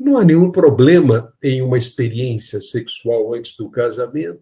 Não 0.00 0.16
há 0.16 0.24
nenhum 0.24 0.50
problema 0.50 1.30
em 1.42 1.60
uma 1.60 1.76
experiência 1.76 2.58
sexual 2.58 3.34
antes 3.34 3.54
do 3.54 3.70
casamento. 3.70 4.40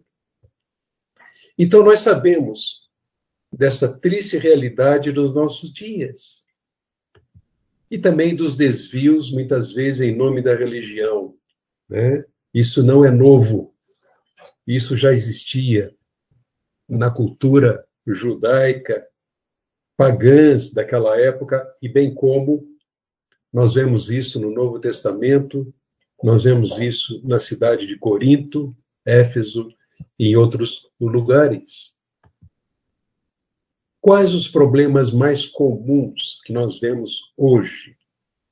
Então 1.59 1.83
nós 1.83 2.05
sabemos 2.05 2.88
dessa 3.53 3.92
triste 3.92 4.38
realidade 4.38 5.11
dos 5.11 5.35
nossos 5.35 5.73
dias. 5.73 6.47
E 7.90 7.99
também 7.99 8.37
dos 8.37 8.57
desvios, 8.57 9.33
muitas 9.33 9.73
vezes 9.73 10.03
em 10.03 10.14
nome 10.14 10.40
da 10.42 10.55
religião. 10.55 11.35
Né? 11.88 12.25
Isso 12.55 12.81
não 12.81 13.05
é 13.05 13.11
novo. 13.11 13.75
Isso 14.64 14.97
já 14.97 15.12
existia 15.12 15.92
na 16.88 17.11
cultura 17.11 17.85
judaica, 18.07 19.05
pagãs 19.97 20.73
daquela 20.73 21.21
época, 21.21 21.66
e 21.83 21.88
bem 21.88 22.14
como 22.14 22.67
nós 23.52 23.74
vemos 23.74 24.11
isso 24.11 24.40
no 24.40 24.50
Novo 24.50 24.78
Testamento, 24.78 25.72
nós 26.22 26.44
vemos 26.44 26.78
isso 26.78 27.20
na 27.26 27.38
cidade 27.38 27.87
de 27.87 27.96
Corinto, 27.98 28.76
Éfeso 29.04 29.68
e 30.18 30.28
em 30.28 30.37
outros 30.37 30.88
lugares. 31.00 31.96
Quais 34.00 34.32
os 34.32 34.48
problemas 34.48 35.12
mais 35.12 35.46
comuns 35.46 36.40
que 36.44 36.52
nós 36.52 36.78
vemos 36.78 37.32
hoje, 37.37 37.96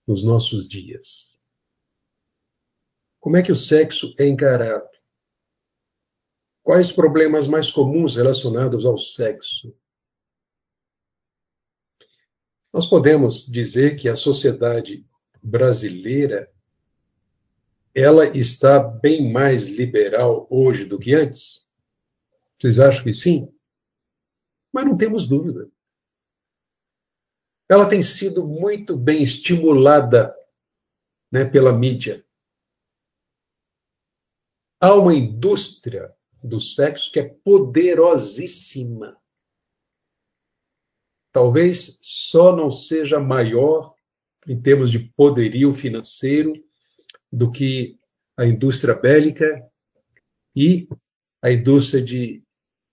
nos 0.07 0.25
nossos 0.25 0.67
dias? 0.67 1.35
Como 3.21 3.37
é 3.37 3.43
que 3.43 3.53
o 3.53 3.57
sexo 3.57 4.15
é 4.19 4.27
encarado? 4.27 4.89
Quais 6.63 6.93
problemas 6.93 7.47
mais 7.47 7.71
comuns 7.71 8.17
relacionados 8.17 8.85
ao 8.85 8.99
sexo? 8.99 9.75
Nós 12.77 12.85
podemos 12.85 13.47
dizer 13.47 13.97
que 13.97 14.07
a 14.07 14.15
sociedade 14.15 15.03
brasileira 15.43 16.53
ela 17.95 18.27
está 18.37 18.79
bem 18.79 19.33
mais 19.33 19.67
liberal 19.67 20.47
hoje 20.51 20.85
do 20.85 20.99
que 20.99 21.15
antes? 21.15 21.67
Vocês 22.61 22.79
acham 22.79 23.03
que 23.03 23.15
sim? 23.15 23.51
Mas 24.71 24.85
não 24.85 24.95
temos 24.95 25.27
dúvida. 25.27 25.71
Ela 27.67 27.89
tem 27.89 28.03
sido 28.03 28.47
muito 28.47 28.95
bem 28.95 29.23
estimulada 29.23 30.37
né, 31.33 31.47
pela 31.47 31.73
mídia. 31.73 32.23
Há 34.79 34.95
uma 34.97 35.15
indústria 35.15 36.15
do 36.45 36.61
sexo 36.61 37.11
que 37.11 37.21
é 37.21 37.27
poderosíssima. 37.43 39.17
Talvez 41.37 41.99
só 42.03 42.57
não 42.57 42.71
seja 42.71 43.21
maior 43.21 43.95
em 44.49 44.59
termos 44.59 44.91
de 44.91 44.99
poderio 44.99 45.75
financeiro 45.75 46.55
do 47.31 47.53
que 47.53 47.99
a 48.39 48.47
indústria 48.47 48.95
bélica 48.95 49.63
e 50.57 50.89
a 51.43 51.53
indústria 51.53 52.03
de 52.03 52.43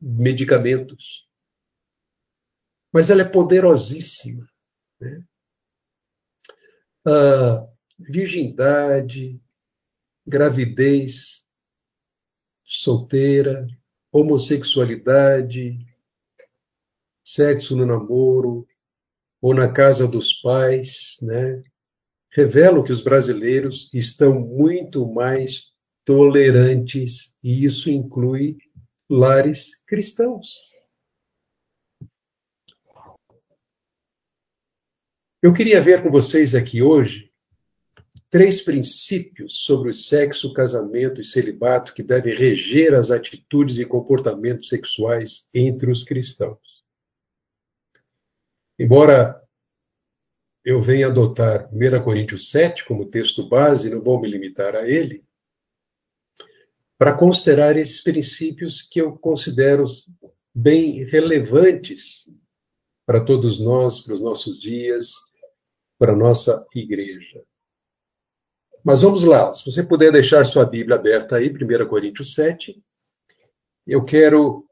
medicamentos 0.01 1.23
mas 2.93 3.09
ela 3.09 3.23
é 3.23 3.27
poderosíssima. 3.27 4.47
Né? 5.01 5.25
A 7.07 7.67
virgindade, 7.97 9.41
gravidez, 10.27 11.43
solteira, 12.63 13.65
homossexualidade, 14.11 15.83
sexo 17.23 17.75
no 17.75 17.85
namoro 17.85 18.67
ou 19.41 19.53
na 19.53 19.71
casa 19.71 20.07
dos 20.07 20.33
pais, 20.41 21.17
né? 21.21 21.63
Revelam 22.31 22.83
que 22.83 22.91
os 22.91 23.03
brasileiros 23.03 23.89
estão 23.93 24.39
muito 24.39 25.05
mais 25.05 25.71
tolerantes 26.05 27.35
e 27.43 27.63
isso 27.63 27.89
inclui 27.89 28.57
lares 29.09 29.83
cristãos. 29.85 30.47
Eu 35.41 35.53
queria 35.53 35.83
ver 35.83 36.01
com 36.01 36.09
vocês 36.09 36.55
aqui 36.55 36.81
hoje 36.81 37.29
três 38.33 38.63
princípios 38.63 39.63
sobre 39.63 39.91
o 39.91 39.93
sexo, 39.93 40.53
casamento 40.53 41.21
e 41.21 41.23
celibato 41.23 41.93
que 41.93 42.01
devem 42.01 42.35
reger 42.35 42.95
as 42.95 43.11
atitudes 43.11 43.77
e 43.77 43.85
comportamentos 43.85 44.69
sexuais 44.69 45.49
entre 45.53 45.91
os 45.91 46.03
cristãos. 46.03 46.72
Embora 48.83 49.41
eu 50.61 50.81
venha 50.81 51.07
adotar 51.07 51.69
1 51.73 52.03
Coríntios 52.03 52.51
7 52.51 52.83
como 52.83 53.09
texto 53.09 53.47
base, 53.47 53.89
não 53.89 54.01
vou 54.01 54.19
me 54.19 54.29
limitar 54.29 54.75
a 54.75 54.85
ele, 54.85 55.23
para 56.97 57.17
considerar 57.17 57.77
esses 57.77 58.03
princípios 58.03 58.81
que 58.81 58.99
eu 58.99 59.17
considero 59.17 59.85
bem 60.53 61.05
relevantes 61.05 62.27
para 63.05 63.23
todos 63.23 63.57
nós, 63.61 64.01
para 64.01 64.15
os 64.15 64.21
nossos 64.21 64.59
dias, 64.59 65.05
para 65.97 66.11
a 66.11 66.17
nossa 66.17 66.67
igreja. 66.75 67.41
Mas 68.83 69.01
vamos 69.01 69.23
lá, 69.23 69.53
se 69.53 69.63
você 69.63 69.81
puder 69.81 70.11
deixar 70.11 70.43
sua 70.43 70.65
Bíblia 70.65 70.97
aberta 70.97 71.37
aí, 71.37 71.49
1 71.49 71.87
Coríntios 71.87 72.33
7, 72.35 72.83
eu 73.87 74.03
quero 74.03 74.65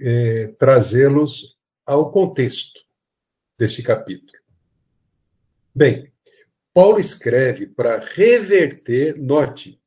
é, 0.00 0.46
trazê-los 0.58 1.58
ao 1.84 2.10
contexto 2.10 2.81
desse 3.58 3.82
capítulo. 3.82 4.32
Bem, 5.74 6.12
Paulo 6.74 6.98
escreve 6.98 7.66
para 7.66 7.98
reverter, 7.98 9.18
note, 9.18 9.80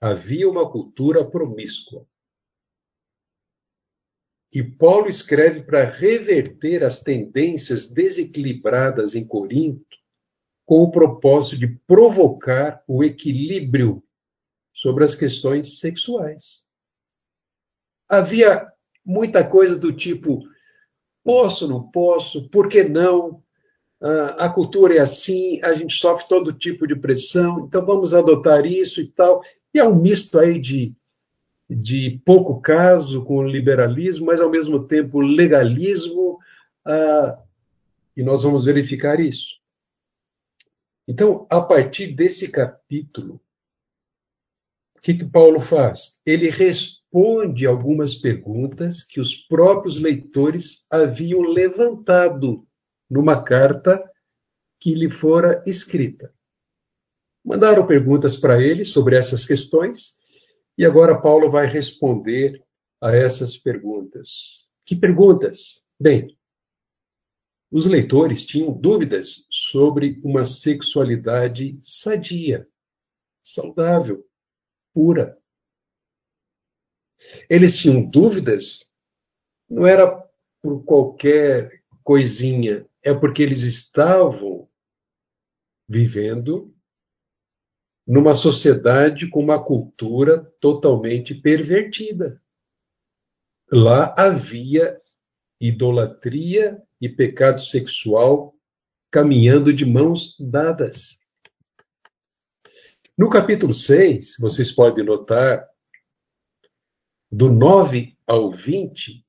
havia 0.00 0.48
uma 0.48 0.70
cultura 0.70 1.24
promíscua. 1.24 2.06
E 4.52 4.62
Paulo 4.62 5.08
escreve 5.08 5.62
para 5.62 5.88
reverter 5.88 6.82
as 6.82 7.00
tendências 7.00 7.88
desequilibradas 7.88 9.14
em 9.14 9.26
Corinto, 9.26 9.96
com 10.66 10.82
o 10.82 10.90
propósito 10.90 11.58
de 11.58 11.68
provocar 11.86 12.82
o 12.86 13.04
equilíbrio 13.04 14.02
sobre 14.72 15.04
as 15.04 15.14
questões 15.14 15.78
sexuais. 15.78 16.66
Havia 18.08 18.70
muita 19.04 19.48
coisa 19.48 19.78
do 19.78 19.92
tipo: 19.92 20.42
posso, 21.24 21.68
não 21.68 21.82
posso, 21.90 22.48
por 22.48 22.68
que 22.68 22.82
não? 22.82 23.42
a 24.38 24.48
cultura 24.48 24.94
é 24.94 25.00
assim, 25.00 25.60
a 25.62 25.74
gente 25.74 25.94
sofre 25.94 26.26
todo 26.26 26.54
tipo 26.54 26.86
de 26.86 26.96
pressão, 26.96 27.66
então 27.66 27.84
vamos 27.84 28.14
adotar 28.14 28.64
isso 28.64 29.00
e 29.00 29.06
tal. 29.06 29.42
E 29.74 29.78
é 29.78 29.84
um 29.84 29.94
misto 29.94 30.38
aí 30.38 30.58
de, 30.58 30.94
de 31.68 32.20
pouco 32.24 32.60
caso 32.62 33.22
com 33.24 33.36
o 33.36 33.46
liberalismo, 33.46 34.26
mas 34.26 34.40
ao 34.40 34.50
mesmo 34.50 34.86
tempo 34.86 35.20
legalismo, 35.20 36.38
uh, 36.86 37.38
e 38.16 38.22
nós 38.22 38.42
vamos 38.42 38.64
verificar 38.64 39.20
isso. 39.20 39.60
Então, 41.06 41.46
a 41.50 41.60
partir 41.60 42.14
desse 42.14 42.50
capítulo, 42.50 43.40
o 44.96 45.00
que, 45.02 45.14
que 45.14 45.24
Paulo 45.24 45.60
faz? 45.60 46.20
Ele 46.24 46.48
responde 47.12 47.66
algumas 47.66 48.14
perguntas 48.14 49.02
que 49.02 49.20
os 49.20 49.34
próprios 49.48 50.00
leitores 50.00 50.86
haviam 50.90 51.40
levantado 51.40 52.64
numa 53.10 53.42
carta 53.42 54.00
que 54.78 54.94
lhe 54.94 55.10
fora 55.10 55.62
escrita. 55.66 56.32
Mandaram 57.44 57.86
perguntas 57.86 58.36
para 58.36 58.62
ele 58.62 58.84
sobre 58.84 59.16
essas 59.16 59.44
questões 59.44 60.18
e 60.78 60.84
agora 60.84 61.20
Paulo 61.20 61.50
vai 61.50 61.66
responder 61.66 62.62
a 63.02 63.14
essas 63.14 63.56
perguntas. 63.56 64.68
Que 64.86 64.94
perguntas? 64.94 65.82
Bem, 66.00 66.36
os 67.72 67.86
leitores 67.86 68.46
tinham 68.46 68.72
dúvidas 68.72 69.44
sobre 69.50 70.20
uma 70.22 70.44
sexualidade 70.44 71.78
sadia, 71.82 72.68
saudável, 73.42 74.24
pura. 74.94 75.39
Eles 77.48 77.76
tinham 77.76 78.08
dúvidas, 78.08 78.84
não 79.68 79.86
era 79.86 80.06
por 80.62 80.84
qualquer 80.84 81.82
coisinha, 82.02 82.86
é 83.02 83.14
porque 83.14 83.42
eles 83.42 83.62
estavam 83.62 84.68
vivendo 85.88 86.74
numa 88.06 88.34
sociedade 88.34 89.28
com 89.28 89.40
uma 89.40 89.62
cultura 89.62 90.44
totalmente 90.60 91.34
pervertida. 91.34 92.40
Lá 93.70 94.14
havia 94.18 95.00
idolatria 95.60 96.82
e 97.00 97.08
pecado 97.08 97.60
sexual 97.60 98.54
caminhando 99.10 99.72
de 99.72 99.84
mãos 99.84 100.36
dadas. 100.40 101.18
No 103.16 103.28
capítulo 103.28 103.74
6, 103.74 104.36
vocês 104.40 104.72
podem 104.72 105.04
notar, 105.04 105.69
do 107.30 107.50
9 107.50 108.16
ao 108.26 108.50
20, 108.50 109.24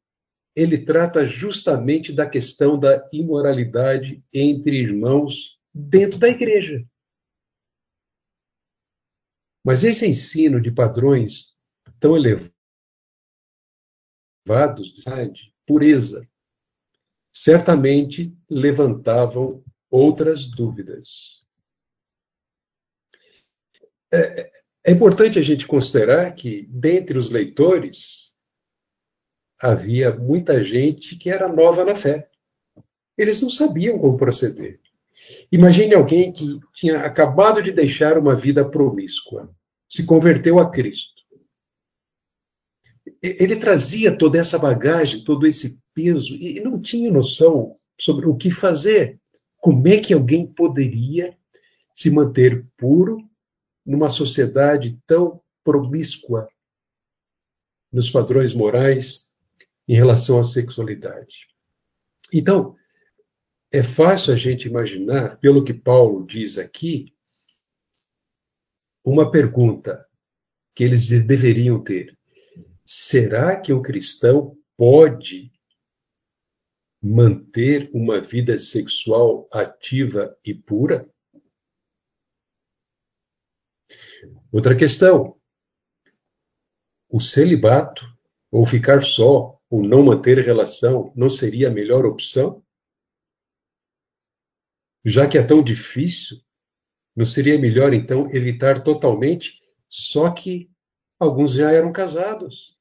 ele 0.56 0.84
trata 0.84 1.26
justamente 1.26 2.12
da 2.12 2.30
questão 2.30 2.78
da 2.78 3.08
imoralidade 3.14 4.24
entre 4.34 4.82
irmãos 4.82 5.58
dentro 5.74 6.20
da 6.20 6.28
igreja. 6.28 6.86
Mas 9.64 9.84
esse 9.84 10.08
ensino 10.08 10.60
de 10.60 10.72
padrões 10.72 11.56
tão 12.00 12.18
elevados 12.18 12.52
de 15.34 15.54
pureza 15.68 16.28
certamente 17.32 18.36
levantavam 18.50 19.64
outras 19.90 20.50
dúvidas. 20.50 21.08
É, 24.14 24.52
é 24.84 24.92
importante 24.92 25.38
a 25.38 25.42
gente 25.42 25.68
considerar 25.68 26.34
que, 26.34 26.68
dentre 26.70 27.18
os 27.18 27.30
leitores, 27.30 28.34
havia 29.60 30.16
muita 30.16 30.64
gente 30.64 31.16
que 31.16 31.30
era 31.30 31.48
nova 31.48 31.86
na 31.86 31.96
fé. 31.96 32.28
Eles 33.18 33.42
não 33.42 33.50
sabiam 33.50 34.00
como 34.00 34.18
proceder. 34.18 34.80
Imagine 35.52 35.94
alguém 35.94 36.34
que 36.34 36.60
tinha 36.74 37.02
acabado 37.02 37.62
de 37.62 37.72
deixar 37.72 38.18
uma 38.18 38.34
vida 38.34 38.68
promíscua, 38.68 39.54
se 39.88 40.04
converteu 40.04 40.58
a 40.58 40.72
Cristo. 40.72 41.22
Ele 43.22 43.56
trazia 43.58 44.18
toda 44.18 44.40
essa 44.40 44.58
bagagem, 44.58 45.24
todo 45.24 45.46
esse 45.46 45.80
peso, 45.94 46.36
e 46.36 46.60
não 46.60 46.82
tinha 46.82 47.12
noção 47.12 47.76
sobre 48.00 48.26
o 48.26 48.36
que 48.36 48.50
fazer. 48.50 49.20
Como 49.58 49.88
é 49.88 50.00
que 50.00 50.14
alguém 50.14 50.48
poderia 50.48 51.38
se 51.94 52.10
manter 52.10 52.66
puro 52.78 53.31
numa 53.86 54.10
sociedade 54.10 55.00
tão 55.06 55.42
promíscua 55.64 56.48
nos 57.92 58.10
padrões 58.10 58.54
morais 58.54 59.32
em 59.88 59.96
relação 59.96 60.40
à 60.40 60.44
sexualidade. 60.44 61.48
Então, 62.32 62.76
é 63.72 63.84
fácil 63.84 64.34
a 64.34 64.38
gente 64.38 64.68
imaginar, 64.68 65.38
pelo 65.40 65.64
que 65.64 65.74
Paulo 65.74 66.26
diz 66.26 66.58
aqui, 66.58 67.14
uma 69.04 69.32
pergunta 69.32 70.06
que 70.76 70.84
eles 70.84 71.10
deveriam 71.10 71.84
ter: 71.84 72.18
será 72.86 73.60
que 73.60 73.74
o 73.74 73.82
cristão 73.82 74.58
pode 74.78 75.52
manter 77.02 77.90
uma 77.94 78.22
vida 78.22 78.58
sexual 78.60 79.50
ativa 79.52 80.38
e 80.46 80.54
pura? 80.54 81.11
Outra 84.52 84.76
questão: 84.76 85.36
o 87.10 87.20
celibato, 87.20 88.04
ou 88.52 88.66
ficar 88.66 89.02
só, 89.02 89.60
ou 89.70 89.82
não 89.82 90.04
manter 90.04 90.40
relação, 90.40 91.14
não 91.16 91.30
seria 91.30 91.70
a 91.70 91.72
melhor 91.72 92.06
opção? 92.06 92.64
Já 95.04 95.28
que 95.28 95.38
é 95.38 95.44
tão 95.44 95.64
difícil, 95.64 96.38
não 97.16 97.26
seria 97.26 97.60
melhor 97.60 97.94
então 97.94 98.30
evitar 98.32 98.84
totalmente? 98.84 99.60
Só 99.90 100.32
que 100.32 100.70
alguns 101.20 101.54
já 101.54 101.72
eram 101.72 101.92
casados. 101.92 102.78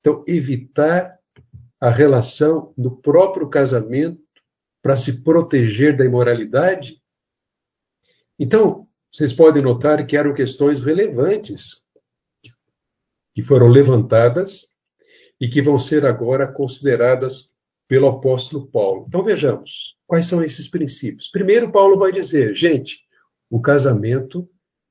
Então, 0.00 0.24
evitar 0.26 1.18
a 1.80 1.90
relação 1.90 2.72
do 2.76 2.96
próprio 3.00 3.48
casamento 3.48 4.22
para 4.82 4.96
se 4.96 5.22
proteger 5.22 5.96
da 5.96 6.04
imoralidade? 6.04 7.02
Então, 8.38 8.79
vocês 9.12 9.32
podem 9.32 9.62
notar 9.62 10.06
que 10.06 10.16
eram 10.16 10.34
questões 10.34 10.82
relevantes 10.82 11.82
que 13.34 13.42
foram 13.42 13.68
levantadas 13.68 14.68
e 15.40 15.48
que 15.48 15.62
vão 15.62 15.78
ser 15.78 16.04
agora 16.04 16.52
consideradas 16.52 17.52
pelo 17.88 18.08
apóstolo 18.08 18.70
Paulo. 18.70 19.04
Então 19.08 19.22
vejamos, 19.24 19.96
quais 20.06 20.28
são 20.28 20.42
esses 20.42 20.68
princípios? 20.68 21.28
Primeiro, 21.30 21.72
Paulo 21.72 21.98
vai 21.98 22.12
dizer, 22.12 22.54
gente, 22.54 23.00
o 23.48 23.60
casamento 23.60 24.48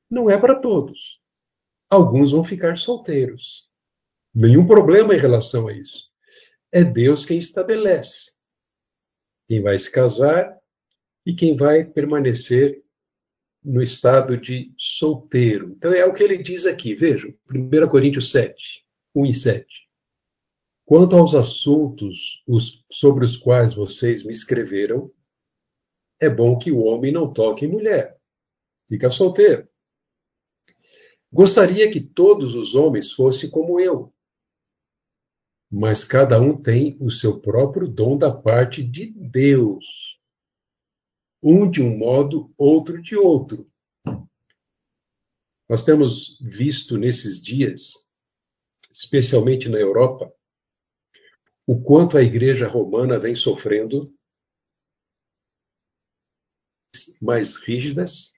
não 0.10 0.29
é 0.29 0.38
para 0.38 0.60
todos. 0.60 0.97
Alguns 1.89 2.32
vão 2.32 2.43
ficar 2.43 2.77
solteiros. 2.77 3.67
Nenhum 4.34 4.67
problema 4.67 5.15
em 5.15 5.19
relação 5.19 5.67
a 5.67 5.73
isso. 5.73 6.10
É 6.71 6.84
Deus 6.84 7.25
quem 7.25 7.38
estabelece 7.38 8.32
quem 9.49 9.63
vai 9.63 9.79
se 9.79 9.91
casar 9.91 10.55
e 11.25 11.34
quem 11.34 11.58
vai 11.58 11.84
permanecer 11.84 12.84
no 13.63 13.82
estado 13.82 14.38
de 14.38 14.74
solteiro. 14.78 15.74
Então 15.78 15.93
é 15.93 16.06
o 16.06 16.13
que 16.13 16.24
ele 16.24 16.41
diz 16.41 16.65
aqui, 16.65 16.95
vejam, 16.95 17.34
1 17.54 17.88
Coríntios 17.88 18.32
7, 18.32 18.84
1 19.15 19.26
e 19.26 19.34
7. 19.34 19.65
Quanto 20.86 21.15
aos 21.15 21.36
assuntos 21.36 22.41
os, 22.48 22.84
sobre 22.91 23.24
os 23.24 23.38
quais 23.38 23.76
vocês 23.76 24.26
me 24.26 24.32
escreveram, 24.32 25.12
é 26.19 26.30
bom 26.30 26.58
que 26.58 26.72
o 26.72 26.80
homem 26.80 27.12
não 27.12 27.32
toque 27.32 27.65
em 27.65 27.69
mulher. 27.69 28.17
Fica 28.88 29.12
solteiro. 29.12 29.67
Gostaria 31.32 31.91
que 31.91 32.02
todos 32.02 32.56
os 32.56 32.74
homens 32.74 33.13
fossem 33.13 33.50
como 33.50 33.80
eu. 33.80 34.12
Mas 35.72 36.04
cada 36.04 36.41
um 36.41 36.60
tem 36.60 36.98
o 37.00 37.12
seu 37.12 37.39
próprio 37.39 37.88
dom 37.88 38.17
da 38.17 38.32
parte 38.32 38.84
de 38.84 39.12
Deus. 39.12 39.86
Um 41.41 41.69
de 41.69 41.82
um 41.82 41.97
modo, 41.97 42.54
outro 42.58 43.02
de 43.02 43.15
outro. 43.15 43.69
Nós 45.69 45.86
temos 45.86 46.39
visto 46.41 46.97
nesses 46.97 47.41
dias, 47.41 47.93
especialmente 48.91 49.69
na 49.69 49.78
Europa, 49.78 50.34
o 51.67 51.80
quanto 51.82 52.17
a 52.17 52.23
Igreja 52.23 52.67
Romana 52.67 53.19
vem 53.19 53.36
sofrendo 53.36 54.12
mais 57.21 57.56
rígidas 57.56 58.34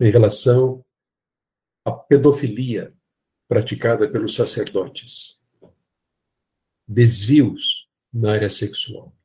em 0.00 0.10
relação 0.10 0.84
à 1.84 1.90
pedofilia 1.90 2.94
praticada 3.48 4.08
pelos 4.08 4.36
sacerdotes. 4.36 5.36
Desvios 6.86 7.88
na 8.12 8.34
área 8.34 8.48
sexual. 8.48 9.17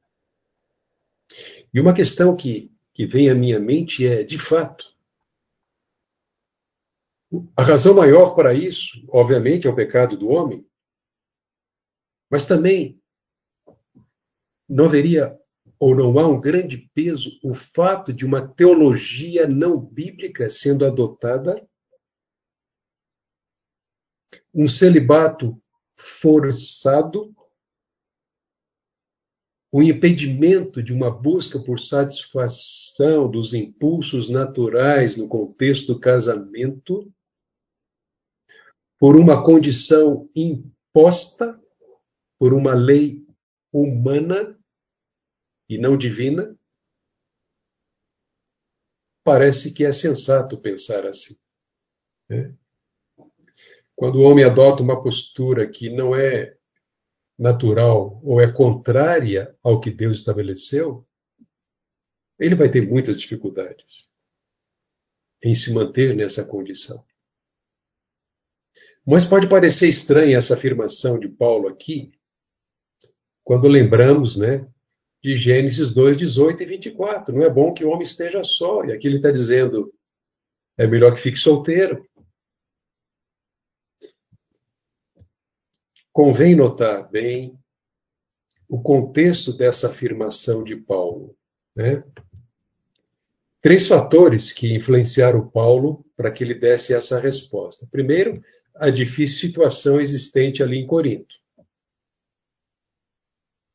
E 1.74 1.80
uma 1.80 1.94
questão 1.94 2.36
que, 2.36 2.72
que 2.94 3.06
vem 3.06 3.30
à 3.30 3.36
minha 3.36 3.60
mente 3.60 4.06
é, 4.06 4.24
de 4.24 4.38
fato, 4.38 4.86
a 7.58 7.64
razão 7.64 7.96
maior 7.96 8.36
para 8.36 8.54
isso, 8.54 9.04
obviamente, 9.10 9.66
é 9.66 9.70
o 9.70 9.76
pecado 9.76 10.16
do 10.16 10.30
homem, 10.30 10.66
mas 12.30 12.46
também 12.46 13.02
não 14.70 14.86
haveria 14.86 15.38
ou 15.80 15.96
não 15.96 16.18
há 16.18 16.28
um 16.28 16.40
grande 16.40 16.78
peso 16.94 17.30
o 17.44 17.54
fato 17.54 18.14
de 18.14 18.26
uma 18.26 18.48
teologia 18.48 19.48
não 19.48 19.80
bíblica 19.80 20.50
sendo 20.50 20.86
adotada? 20.86 21.68
Um 24.54 24.68
celibato 24.68 25.62
forçado? 26.22 27.36
O 29.76 29.82
impedimento 29.82 30.84
de 30.84 30.94
uma 30.94 31.10
busca 31.10 31.58
por 31.58 31.80
satisfação 31.80 33.28
dos 33.28 33.56
impulsos 33.56 34.30
naturais 34.30 35.18
no 35.18 35.28
contexto 35.28 35.96
do 35.96 36.00
casamento? 36.00 37.12
Por 39.00 39.16
uma 39.16 39.44
condição 39.44 40.30
imposta 40.36 41.60
por 42.38 42.54
uma 42.54 42.76
lei 42.76 43.26
humana 43.74 44.56
e 45.68 45.80
não 45.80 45.98
divina? 45.98 46.56
Parece 49.24 49.74
que 49.74 49.84
é 49.84 49.92
sensato 49.92 50.62
pensar 50.62 51.04
assim. 51.08 51.36
Né? 52.30 52.56
Quando 53.96 54.20
o 54.20 54.22
homem 54.22 54.46
adota 54.46 54.84
uma 54.84 55.02
postura 55.02 55.68
que 55.68 55.90
não 55.90 56.16
é 56.16 56.60
natural 57.38 58.20
ou 58.24 58.40
é 58.40 58.52
contrária 58.52 59.56
ao 59.64 59.80
que 59.80 59.92
Deus 59.92 60.20
estabeleceu, 60.20 61.06
ele 62.40 62.56
vai 62.56 62.70
ter 62.70 62.88
muitas 62.88 63.20
dificuldades 63.20 64.12
em 65.44 65.54
se 65.54 65.74
manter 65.74 66.16
nessa 66.16 66.46
condição. 66.46 67.04
Mas 69.06 69.26
pode 69.26 69.50
parecer 69.50 69.90
estranha 69.90 70.38
essa 70.38 70.54
afirmação 70.54 71.20
de 71.20 71.28
Paulo 71.28 71.68
aqui, 71.68 72.12
quando 73.44 73.68
lembramos, 73.68 74.38
né, 74.38 74.66
de 75.24 75.38
Gênesis 75.38 75.94
2, 75.94 76.18
18 76.18 76.64
e 76.64 76.66
24. 76.66 77.34
Não 77.34 77.44
é 77.44 77.50
bom 77.50 77.74
que 77.74 77.86
o 77.86 77.90
homem 77.90 78.06
esteja 78.06 78.44
só. 78.44 78.84
E 78.84 78.92
aqui 78.92 79.08
ele 79.08 79.18
está 79.18 79.32
dizendo: 79.32 79.94
é 80.78 80.86
melhor 80.86 81.16
que 81.16 81.22
fique 81.22 81.38
solteiro. 81.38 82.06
Convém 86.14 86.56
notar 86.56 87.10
bem 87.10 87.58
o 88.70 88.82
contexto 88.82 89.52
dessa 89.52 89.90
afirmação 89.90 90.64
de 90.64 90.76
Paulo. 90.78 91.36
Né? 91.76 92.04
Três 93.62 93.88
fatores 93.88 94.54
que 94.54 94.74
influenciaram 94.74 95.50
Paulo 95.50 96.06
para 96.16 96.32
que 96.32 96.44
ele 96.44 96.54
desse 96.54 96.94
essa 96.94 97.20
resposta. 97.20 97.86
Primeiro, 97.92 98.42
a 98.76 98.90
difícil 98.90 99.50
situação 99.50 100.00
existente 100.00 100.64
ali 100.64 100.78
em 100.78 100.88
Corinto 100.88 101.36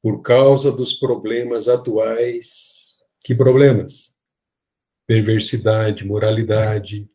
por 0.02 0.22
causa 0.22 0.70
dos 0.70 0.94
problemas 0.98 1.68
atuais. 1.68 3.02
Que 3.22 3.34
problemas? 3.34 4.14
Perversidade, 5.06 6.04
moralidade, 6.04 7.08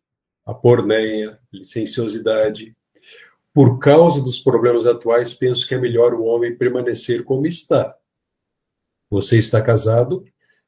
a 0.45 0.53
porneia, 0.53 1.39
licenciosidade. 1.51 2.75
Por 3.53 3.77
causa 3.79 4.21
dos 4.21 4.39
problemas 4.39 4.87
atuais, 4.87 5.33
penso 5.33 5.67
que 5.67 5.75
é 5.75 5.79
melhor 5.79 6.13
o 6.13 6.23
homem 6.23 6.57
permanecer 6.57 7.23
como 7.23 7.45
está. 7.45 7.95
Você 9.09 9.37
está 9.37 9.61
casado? 9.63 10.25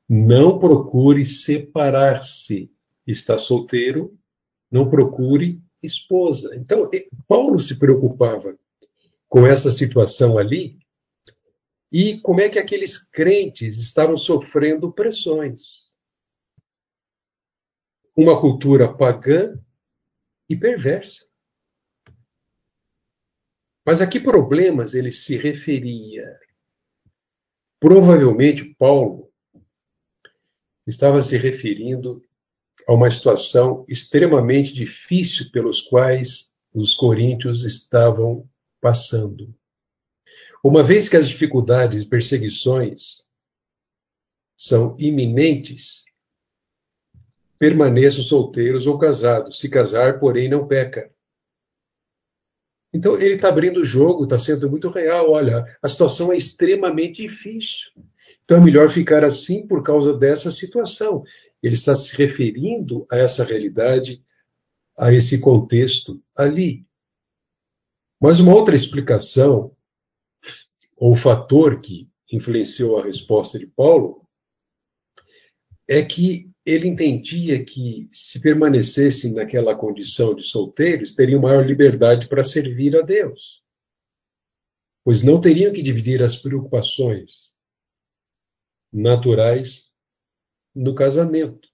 Não 0.08 0.60
procure 0.60 1.26
separar-se. 1.26 2.71
Está 3.08 3.38
solteiro? 3.39 4.15
Não 4.71 4.89
procure 4.89 5.60
esposa. 5.82 6.56
Então, 6.56 6.88
Paulo 7.28 7.60
se 7.60 7.80
preocupava 7.80 8.56
com 9.28 9.45
essa 9.48 9.71
situação 9.71 10.38
ali 10.38 10.78
e 11.91 12.19
como 12.19 12.41
é 12.41 12.50
que 12.50 12.60
aqueles 12.60 13.10
crentes 13.10 13.78
estavam 13.78 14.17
sofrendo 14.17 14.91
pressões. 14.91 15.62
Uma 18.15 18.39
cultura 18.39 18.93
pagã 18.93 19.58
e 20.50 20.56
perversa. 20.56 21.26
Mas 23.86 24.02
a 24.02 24.08
que 24.08 24.19
problemas 24.19 24.93
ele 24.93 25.12
se 25.12 25.38
referia? 25.38 26.26
Provavelmente 27.80 28.74
Paulo 28.80 29.30
estava 30.88 31.21
se 31.21 31.38
referindo 31.38 32.21
a 32.88 32.93
uma 32.93 33.10
situação 33.10 33.86
extremamente 33.88 34.74
difícil 34.74 35.52
pelos 35.52 35.82
quais 35.84 36.52
os 36.74 36.95
coríntios 36.95 37.63
estavam 37.63 38.48
passando. 38.82 39.54
Uma 40.63 40.84
vez 40.84 41.08
que 41.08 41.15
as 41.15 41.28
dificuldades 41.28 42.02
e 42.02 42.10
perseguições 42.10 43.24
são 44.58 44.95
iminentes, 45.00 46.06
permaneçam 47.60 48.24
solteiros 48.24 48.88
ou 48.88 48.98
casados. 48.98 49.60
Se 49.60 49.69
casar, 49.69 50.19
porém, 50.19 50.50
não 50.50 50.67
peca. 50.67 51.14
Então, 52.95 53.19
ele 53.19 53.36
está 53.36 53.49
abrindo 53.49 53.81
o 53.81 53.86
jogo, 53.86 54.23
está 54.23 54.39
sendo 54.39 54.69
muito 54.69 54.89
real. 54.89 55.29
Olha, 55.29 55.65
a 55.84 55.89
situação 55.89 56.31
é 56.31 56.38
extremamente 56.38 57.23
difícil. 57.23 57.91
Então, 58.45 58.58
é 58.58 58.62
melhor 58.62 58.89
ficar 58.89 59.21
assim 59.21 59.67
por 59.67 59.84
causa 59.84 60.17
dessa 60.17 60.49
situação. 60.49 61.21
Ele 61.62 61.75
está 61.75 61.93
se 61.93 62.15
referindo 62.15 63.05
a 63.12 63.17
essa 63.17 63.43
realidade, 63.43 64.23
a 64.97 65.12
esse 65.13 65.41
contexto 65.41 66.23
ali. 66.38 66.86
Mas 68.21 68.39
uma 68.39 68.55
outra 68.55 68.73
explicação 68.73 69.75
ou 70.95 71.17
fator 71.17 71.81
que 71.81 72.08
influenciou 72.31 72.97
a 72.97 73.03
resposta 73.03 73.60
de 73.60 73.67
Paulo, 73.67 74.25
é 75.86 76.01
que 76.01 76.49
ele 76.65 76.88
entendia 76.88 77.63
que 77.63 78.10
se 78.12 78.41
permanecessem 78.41 79.34
naquela 79.34 79.75
condição 79.75 80.34
de 80.34 80.43
solteiros, 80.43 81.13
teriam 81.13 81.39
maior 81.39 81.65
liberdade 81.65 82.28
para 82.28 82.43
servir 82.43 82.97
a 82.97 83.01
Deus, 83.01 83.62
pois 85.04 85.21
não 85.21 85.39
teriam 85.39 85.71
que 85.71 85.84
dividir 85.84 86.23
as 86.23 86.36
preocupações 86.36 87.54
naturais 88.91 89.93
no 90.73 90.95
casamento. 90.95 91.67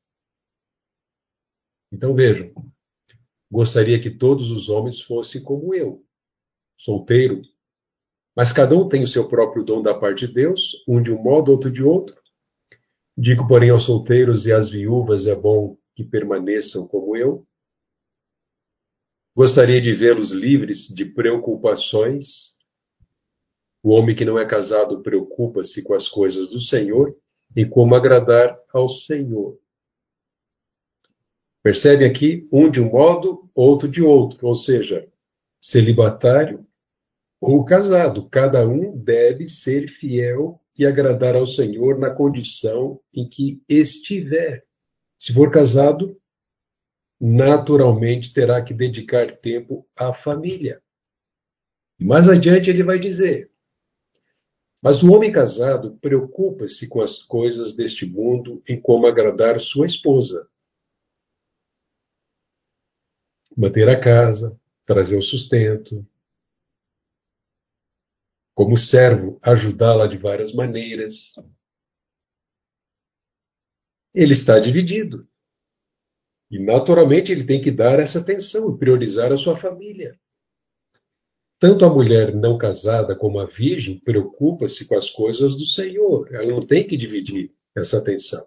Então 1.91 2.13
vejam, 2.13 2.53
gostaria 3.49 4.01
que 4.01 4.09
todos 4.09 4.51
os 4.51 4.67
homens 4.67 5.01
fossem 5.01 5.41
como 5.41 5.73
eu, 5.73 6.03
solteiro, 6.77 7.41
Mas 8.35 8.53
cada 8.53 8.75
um 8.75 8.87
tem 8.87 9.03
o 9.03 9.07
seu 9.07 9.27
próprio 9.27 9.63
dom 9.63 9.81
da 9.81 9.93
parte 9.93 10.25
de 10.27 10.33
Deus, 10.33 10.83
um 10.87 11.01
de 11.01 11.11
um 11.11 11.21
modo, 11.21 11.51
outro 11.51 11.69
de 11.71 11.83
outro. 11.83 12.20
Digo, 13.21 13.47
porém, 13.47 13.69
aos 13.69 13.85
solteiros 13.85 14.47
e 14.47 14.51
às 14.51 14.67
viúvas 14.67 15.27
é 15.27 15.35
bom 15.35 15.77
que 15.95 16.03
permaneçam 16.03 16.87
como 16.87 17.15
eu. 17.15 17.45
Gostaria 19.35 19.79
de 19.79 19.93
vê-los 19.93 20.31
livres 20.31 20.87
de 20.87 21.05
preocupações. 21.05 22.25
O 23.83 23.91
homem 23.91 24.15
que 24.15 24.25
não 24.25 24.39
é 24.39 24.47
casado 24.47 25.03
preocupa-se 25.03 25.83
com 25.83 25.93
as 25.93 26.09
coisas 26.09 26.49
do 26.49 26.59
Senhor 26.59 27.15
e 27.55 27.63
como 27.63 27.93
agradar 27.93 28.57
ao 28.73 28.89
Senhor. 28.89 29.59
Percebe 31.61 32.05
aqui 32.05 32.49
um 32.51 32.71
de 32.71 32.81
um 32.81 32.89
modo, 32.89 33.47
outro 33.53 33.87
de 33.87 34.01
outro, 34.01 34.47
ou 34.47 34.55
seja, 34.55 35.07
celibatário 35.61 36.65
ou 37.39 37.63
casado. 37.65 38.27
Cada 38.31 38.67
um 38.67 38.97
deve 38.97 39.47
ser 39.47 39.89
fiel 39.89 40.60
e 40.77 40.85
agradar 40.85 41.35
ao 41.35 41.45
Senhor 41.45 41.97
na 41.97 42.09
condição 42.09 42.99
em 43.15 43.27
que 43.27 43.61
estiver. 43.67 44.63
Se 45.17 45.33
for 45.33 45.51
casado, 45.51 46.19
naturalmente 47.19 48.33
terá 48.33 48.61
que 48.63 48.73
dedicar 48.73 49.29
tempo 49.37 49.87
à 49.95 50.13
família. 50.13 50.81
E 51.99 52.03
mais 52.05 52.27
adiante 52.27 52.69
ele 52.69 52.83
vai 52.83 52.97
dizer: 52.97 53.51
Mas 54.81 55.03
o 55.03 55.11
homem 55.13 55.31
casado 55.31 55.97
preocupa-se 56.01 56.87
com 56.87 57.01
as 57.01 57.21
coisas 57.21 57.75
deste 57.75 58.05
mundo 58.05 58.61
em 58.67 58.81
como 58.81 59.05
agradar 59.05 59.59
sua 59.59 59.85
esposa. 59.85 60.49
Manter 63.55 63.87
a 63.89 63.99
casa, 63.99 64.59
trazer 64.85 65.17
o 65.17 65.21
sustento, 65.21 66.03
como 68.61 68.77
servo, 68.77 69.39
ajudá-la 69.41 70.05
de 70.05 70.19
várias 70.19 70.53
maneiras. 70.53 71.33
Ele 74.13 74.33
está 74.33 74.59
dividido. 74.59 75.27
E, 76.51 76.59
naturalmente, 76.59 77.31
ele 77.31 77.43
tem 77.43 77.59
que 77.59 77.71
dar 77.71 77.99
essa 77.99 78.19
atenção 78.19 78.69
e 78.69 78.77
priorizar 78.77 79.31
a 79.31 79.37
sua 79.37 79.57
família. 79.57 80.15
Tanto 81.59 81.83
a 81.83 81.89
mulher 81.89 82.35
não 82.35 82.55
casada 82.55 83.15
como 83.15 83.39
a 83.39 83.47
virgem 83.47 83.99
preocupa-se 83.99 84.87
com 84.87 84.95
as 84.95 85.09
coisas 85.09 85.57
do 85.57 85.65
Senhor. 85.65 86.31
Ela 86.31 86.51
não 86.51 86.59
tem 86.59 86.85
que 86.85 86.95
dividir 86.95 87.51
essa 87.75 87.97
atenção 87.97 88.45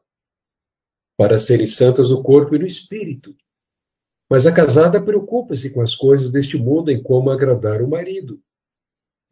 para 1.16 1.40
serem 1.40 1.66
santas 1.66 2.11
no 2.11 2.22
corpo 2.22 2.55
e 2.55 2.59
no 2.61 2.68
espírito. 2.68 3.35
Mas 4.31 4.46
a 4.46 4.55
casada 4.55 5.05
preocupa-se 5.05 5.74
com 5.74 5.81
as 5.81 5.96
coisas 5.96 6.31
deste 6.31 6.57
mundo 6.57 6.92
em 6.92 7.03
como 7.03 7.31
agradar 7.31 7.83
o 7.83 7.90
marido. 7.90 8.40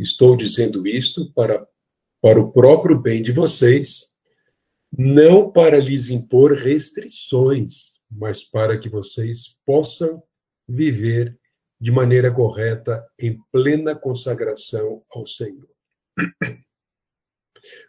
Estou 0.02 0.36
dizendo 0.36 0.84
isto 0.86 1.32
para, 1.32 1.64
para 2.20 2.40
o 2.40 2.52
próprio 2.52 3.00
bem 3.00 3.22
de 3.22 3.30
vocês, 3.30 4.12
não 4.92 5.50
para 5.50 5.78
lhes 5.78 6.10
impor 6.10 6.54
restrições, 6.54 8.02
mas 8.10 8.42
para 8.42 8.76
que 8.78 8.88
vocês 8.88 9.56
possam 9.64 10.20
viver 10.68 11.38
de 11.80 11.92
maneira 11.92 12.34
correta 12.34 13.06
em 13.16 13.38
plena 13.52 13.94
consagração 13.94 15.04
ao 15.14 15.24
Senhor. 15.24 15.68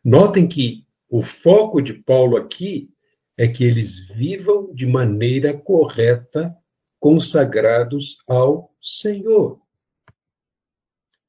Notem 0.05 0.47
que 0.47 0.85
o 1.11 1.23
foco 1.23 1.81
de 1.81 1.95
Paulo 1.95 2.37
aqui 2.37 2.89
é 3.35 3.47
que 3.47 3.63
eles 3.63 4.07
vivam 4.09 4.71
de 4.73 4.85
maneira 4.85 5.51
correta, 5.51 6.55
consagrados 6.99 8.17
ao 8.27 8.71
Senhor. 8.79 9.62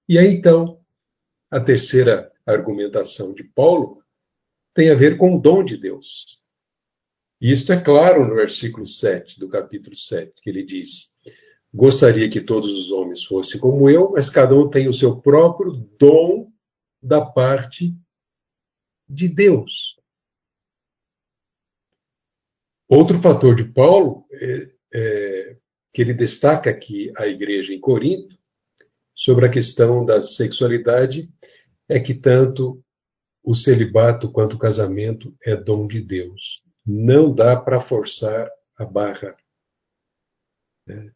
E 0.09 0.19
aí 0.19 0.35
então, 0.35 0.81
a 1.51 1.61
terceira 1.61 2.31
argumentação 2.47 3.33
de 3.33 3.45
Paulo 3.45 4.03
tem 4.75 4.91
a 4.91 4.95
ver 4.95 5.17
com 5.17 5.37
o 5.37 5.41
dom 5.41 5.65
de 5.65 5.77
Deus. 5.77 6.07
E 7.41 7.53
isto 7.53 7.73
é 7.73 7.81
claro 7.81 8.27
no 8.27 8.35
versículo 8.35 8.87
7 8.87 9.39
do 9.39 9.49
capítulo 9.49 9.97
7, 9.97 10.33
que 10.43 10.51
ele 10.51 10.65
diz: 10.65 11.15
Gostaria 11.73 12.29
que 12.31 12.41
todos 12.41 12.71
os 12.71 12.91
homens 12.91 13.25
fossem 13.25 13.61
como 13.61 13.89
eu, 13.89 14.13
mas 14.13 14.31
cada 14.31 14.55
um 14.55 14.69
tem 14.69 14.89
o 14.89 14.95
seu 14.95 15.21
próprio 15.21 15.73
dom 15.99 16.51
da 17.03 17.25
parte 17.25 17.95
de 19.09 19.29
Deus. 19.29 19.95
Outro 22.89 23.21
fator 23.21 23.55
de 23.55 23.65
Paulo, 23.65 24.27
é, 24.31 24.71
é, 24.95 25.57
que 25.93 26.03
ele 26.03 26.15
destaca 26.15 26.71
aqui 26.71 27.13
a 27.17 27.27
igreja 27.27 27.73
em 27.73 27.81
Corinto, 27.81 28.39
sobre 29.15 29.47
a 29.47 29.51
questão 29.51 30.05
da 30.05 30.21
sexualidade 30.21 31.31
é 31.89 32.01
que 32.01 32.15
tanto 32.15 32.83
o 33.43 33.55
celibato 33.55 34.31
quanto 34.33 34.57
o 34.57 34.59
casamento 34.59 35.37
é 35.45 35.55
dom 35.55 35.87
de 35.87 36.01
Deus. 36.01 36.63
Não 36.85 37.33
dá 37.33 37.57
para 37.57 37.81
forçar 37.81 38.51
a 38.77 38.85
barra. 38.85 39.37
Né? 40.87 41.13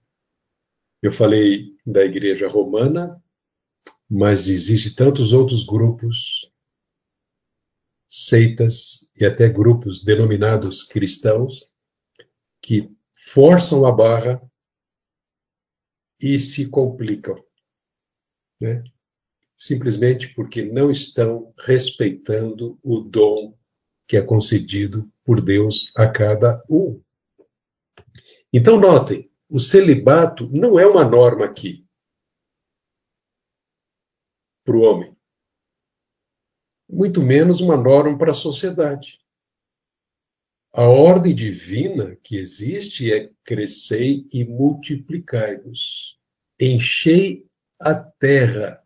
Eu 1.02 1.12
falei 1.12 1.76
da 1.86 2.04
igreja 2.04 2.48
romana, 2.48 3.22
mas 4.08 4.46
existem 4.46 4.94
tantos 4.94 5.32
outros 5.32 5.66
grupos, 5.66 6.50
seitas 8.08 9.10
e 9.16 9.24
até 9.24 9.48
grupos 9.48 10.04
denominados 10.04 10.82
cristãos 10.82 11.66
que 12.62 12.90
forçam 13.32 13.84
a 13.86 13.92
barra 13.92 14.40
e 16.20 16.38
se 16.38 16.68
complicam 16.70 17.42
né? 18.60 18.82
simplesmente 19.56 20.32
porque 20.34 20.64
não 20.64 20.90
estão 20.90 21.52
respeitando 21.58 22.78
o 22.82 23.00
dom 23.00 23.58
que 24.06 24.16
é 24.16 24.22
concedido 24.22 25.10
por 25.24 25.40
Deus 25.44 25.92
a 25.96 26.08
cada 26.08 26.64
um. 26.70 27.02
Então, 28.52 28.80
notem, 28.80 29.30
o 29.48 29.58
celibato 29.58 30.48
não 30.50 30.78
é 30.78 30.86
uma 30.86 31.04
norma 31.04 31.44
aqui 31.44 31.84
para 34.64 34.76
o 34.76 34.80
homem, 34.80 35.16
muito 36.88 37.22
menos 37.22 37.60
uma 37.60 37.76
norma 37.76 38.16
para 38.16 38.32
a 38.32 38.34
sociedade. 38.34 39.18
A 40.72 40.86
ordem 40.86 41.34
divina 41.34 42.16
que 42.22 42.36
existe 42.36 43.10
é 43.12 43.30
crescei 43.44 44.26
e 44.32 44.44
multiplicai-vos, 44.44 46.18
enchei 46.60 47.47
a 47.80 47.94
terra, 47.94 48.82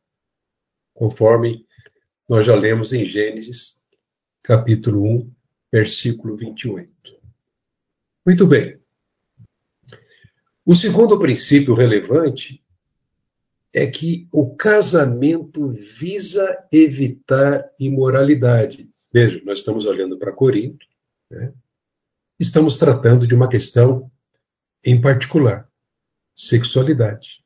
conforme 0.94 1.66
nós 2.28 2.46
já 2.46 2.54
lemos 2.54 2.92
em 2.92 3.04
Gênesis, 3.04 3.82
capítulo 4.42 5.04
1, 5.04 5.32
versículo 5.72 6.36
28. 6.36 6.90
Muito 8.24 8.46
bem. 8.46 8.78
O 10.64 10.76
segundo 10.76 11.18
princípio 11.18 11.74
relevante 11.74 12.62
é 13.72 13.86
que 13.86 14.28
o 14.32 14.54
casamento 14.54 15.68
visa 15.98 16.66
evitar 16.70 17.64
imoralidade. 17.80 18.88
Veja, 19.12 19.40
nós 19.44 19.58
estamos 19.58 19.86
olhando 19.86 20.18
para 20.18 20.32
Corinto, 20.32 20.86
né? 21.30 21.52
estamos 22.38 22.78
tratando 22.78 23.26
de 23.26 23.34
uma 23.34 23.48
questão 23.48 24.10
em 24.84 25.00
particular, 25.00 25.68
sexualidade. 26.36 27.42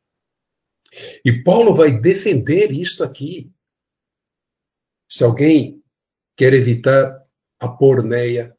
E 1.24 1.42
Paulo 1.42 1.74
vai 1.74 2.00
defender 2.00 2.70
isto 2.70 3.04
aqui. 3.04 3.52
Se 5.08 5.24
alguém 5.24 5.82
quer 6.36 6.52
evitar 6.52 7.24
a 7.58 7.68
porneia, 7.68 8.56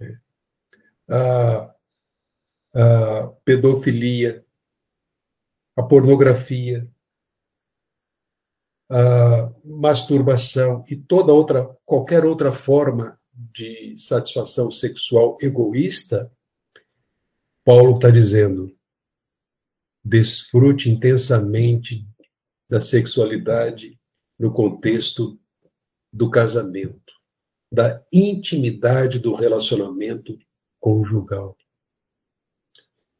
né, 0.00 0.20
a, 1.08 1.74
a 2.74 3.26
pedofilia, 3.44 4.44
a 5.76 5.82
pornografia, 5.82 6.88
a 8.90 9.52
masturbação 9.64 10.82
e 10.88 10.96
toda 10.96 11.32
outra, 11.32 11.76
qualquer 11.84 12.24
outra 12.24 12.52
forma 12.52 13.16
de 13.32 13.96
satisfação 13.98 14.70
sexual 14.70 15.36
egoísta, 15.40 16.32
Paulo 17.64 17.94
está 17.94 18.10
dizendo: 18.10 18.77
desfrute 20.04 20.90
intensamente 20.90 22.06
da 22.68 22.80
sexualidade 22.80 23.98
no 24.38 24.52
contexto 24.52 25.38
do 26.12 26.30
casamento, 26.30 27.12
da 27.70 28.02
intimidade 28.12 29.18
do 29.18 29.34
relacionamento 29.34 30.38
conjugal. 30.80 31.56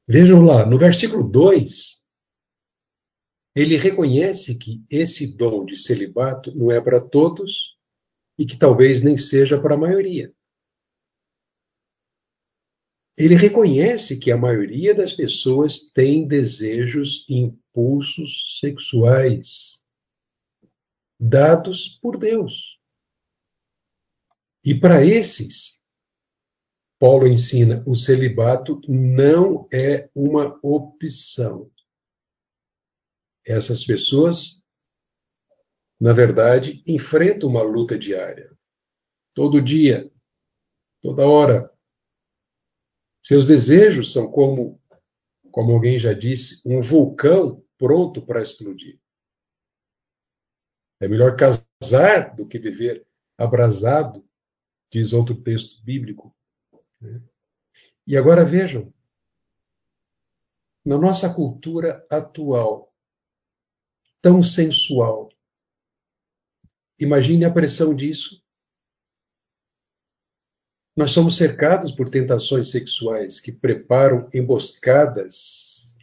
Vejam 0.07 0.43
lá, 0.43 0.65
no 0.65 0.79
versículo 0.79 1.29
2, 1.29 1.99
ele 3.55 3.77
reconhece 3.77 4.57
que 4.57 4.83
esse 4.89 5.37
dom 5.37 5.67
de 5.67 5.77
celibato 5.77 6.55
não 6.57 6.71
é 6.71 6.81
para 6.81 7.01
todos 7.01 7.77
e 8.39 8.47
que 8.47 8.57
talvez 8.57 9.03
nem 9.03 9.17
seja 9.17 9.61
para 9.61 9.75
a 9.75 9.79
maioria. 9.79 10.33
Ele 13.19 13.35
reconhece 13.35 14.17
que 14.17 14.31
a 14.31 14.37
maioria 14.37 14.95
das 14.95 15.13
pessoas 15.13 15.91
tem 15.93 16.29
desejos 16.29 17.27
e 17.29 17.35
impulsos 17.35 18.59
sexuais. 18.61 19.83
dados 21.21 21.99
por 22.01 22.17
Deus. 22.17 22.79
E 24.65 24.79
para 24.79 25.05
esses, 25.05 25.81
Paulo 27.01 27.27
ensina: 27.27 27.83
o 27.87 27.97
celibato 27.97 28.81
não 28.89 29.69
é 29.73 30.09
uma 30.15 30.57
opção. 30.63 31.69
Essas 33.45 33.85
pessoas, 33.85 34.63
na 36.01 36.13
verdade, 36.13 36.85
enfrentam 36.87 37.49
uma 37.49 37.63
luta 37.63 37.99
diária. 37.99 38.57
Todo 39.35 39.61
dia, 39.61 40.09
toda 41.03 41.27
hora. 41.27 41.78
Seus 43.29 43.47
desejos 43.47 44.15
são 44.15 44.33
como, 44.33 44.81
como 45.53 45.73
alguém 45.73 45.99
já 45.99 46.15
disse, 46.15 46.67
um 46.67 46.81
vulcão 46.81 47.63
pronto 47.77 48.25
para 48.25 48.41
explodir. 48.41 48.99
É 50.99 51.07
melhor 51.07 51.37
casar 51.37 52.35
do 52.35 52.49
que 52.49 52.59
viver 52.59 53.07
abrasado, 53.37 54.27
diz 54.91 55.13
outro 55.13 55.35
texto 55.43 55.85
bíblico. 55.85 56.35
Né? 56.99 57.21
E 58.07 58.17
agora 58.17 58.47
vejam, 58.47 58.91
na 60.83 60.97
nossa 60.97 61.29
cultura 61.29 62.07
atual, 62.09 62.91
tão 64.23 64.43
sensual, 64.43 65.29
imagine 66.99 67.45
a 67.45 67.53
pressão 67.53 67.95
disso. 67.95 68.43
Nós 70.99 71.13
somos 71.13 71.37
cercados 71.37 71.93
por 71.93 72.11
tentações 72.11 72.73
sexuais 72.73 73.39
que 73.39 73.53
preparam 73.53 74.29
emboscadas, 74.35 75.97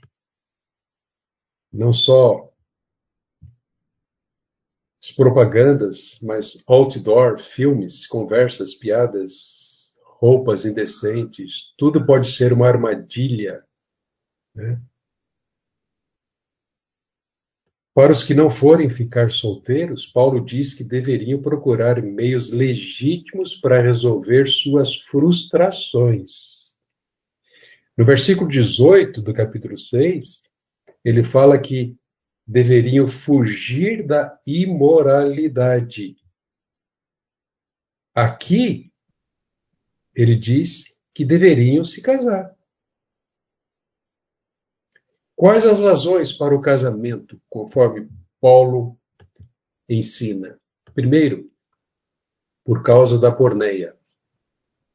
não 1.69 1.91
só 1.91 2.49
as 5.03 5.11
propagandas, 5.11 6.17
mas 6.21 6.63
outdoor, 6.65 7.39
filmes, 7.39 8.07
conversas, 8.07 8.73
piadas, 8.73 9.97
roupas 10.01 10.63
indecentes, 10.63 11.73
tudo 11.77 12.05
pode 12.05 12.31
ser 12.31 12.53
uma 12.53 12.69
armadilha. 12.69 13.65
Né? 14.55 14.81
Para 17.95 18.11
os 18.11 18.25
que 18.25 18.33
não 18.33 18.49
forem 18.49 18.89
ficar 18.89 19.31
solteiros, 19.31 20.05
Paulo 20.05 20.43
diz 20.43 20.73
que 20.73 20.83
deveriam 20.83 21.41
procurar 21.41 22.03
meios 22.03 22.51
legítimos 22.51 23.55
para 23.55 23.81
resolver 23.81 24.47
suas 24.47 24.97
frustrações. 25.03 26.75
No 27.97 28.03
versículo 28.03 28.49
18 28.49 29.21
do 29.21 29.33
capítulo 29.33 29.77
6, 29.77 30.43
ele 31.05 31.23
fala 31.23 31.57
que 31.57 31.95
deveriam 32.45 33.07
fugir 33.07 34.05
da 34.05 34.37
imoralidade. 34.45 36.17
Aqui, 38.13 38.91
ele 40.13 40.35
diz 40.35 40.83
que 41.13 41.23
deveriam 41.23 41.85
se 41.85 42.01
casar. 42.01 42.54
Quais 45.35 45.65
as 45.65 45.79
razões 45.79 46.31
para 46.31 46.55
o 46.55 46.61
casamento, 46.61 47.39
conforme 47.49 48.09
Paulo 48.39 48.97
ensina? 49.89 50.59
Primeiro, 50.93 51.51
por 52.63 52.81
causa 52.83 53.19
da 53.19 53.31
porneia. 53.31 53.95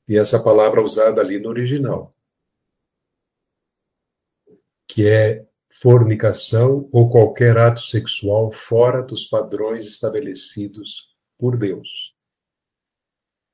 E 0.09 0.17
essa 0.17 0.43
palavra 0.43 0.83
usada 0.83 1.21
ali 1.21 1.39
no 1.39 1.49
original, 1.49 2.15
que 4.89 5.07
é 5.07 5.47
fornicação 5.81 6.89
ou 6.93 7.09
qualquer 7.09 7.57
ato 7.57 7.81
sexual 7.81 8.51
fora 8.51 9.03
dos 9.03 9.27
padrões 9.29 9.85
estabelecidos 9.85 11.15
por 11.39 11.57
Deus. 11.57 12.13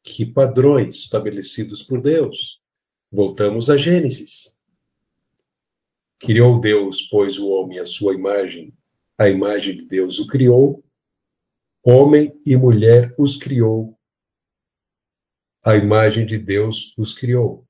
Que 0.03 0.25
padrões 0.25 0.95
estabelecidos 0.95 1.83
por 1.83 2.01
Deus? 2.01 2.59
Voltamos 3.13 3.69
a 3.69 3.77
Gênesis. 3.77 4.56
Criou 6.27 6.59
Deus, 6.59 7.03
pois, 7.09 7.39
o 7.39 7.49
homem 7.51 7.79
à 7.79 7.85
sua 7.85 8.13
imagem, 8.13 8.77
a 9.17 9.29
imagem 9.29 9.77
de 9.77 9.85
Deus 9.85 10.19
o 10.19 10.27
criou, 10.27 10.85
homem 11.87 12.37
e 12.45 12.57
mulher 12.57 13.15
os 13.17 13.37
criou, 13.37 13.97
a 15.65 15.77
imagem 15.77 16.27
de 16.27 16.37
Deus 16.37 16.93
os 16.99 17.15
criou. 17.15 17.65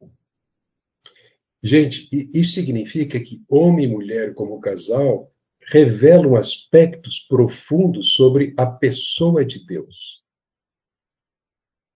Gente, 1.62 2.08
isso 2.32 2.54
significa 2.54 3.20
que 3.20 3.44
homem 3.46 3.84
e 3.84 3.90
mulher, 3.90 4.34
como 4.34 4.58
casal, 4.58 5.30
revelam 5.60 6.34
aspectos 6.34 7.26
profundos 7.28 8.14
sobre 8.14 8.54
a 8.56 8.64
pessoa 8.64 9.44
de 9.44 9.66
Deus. 9.66 10.24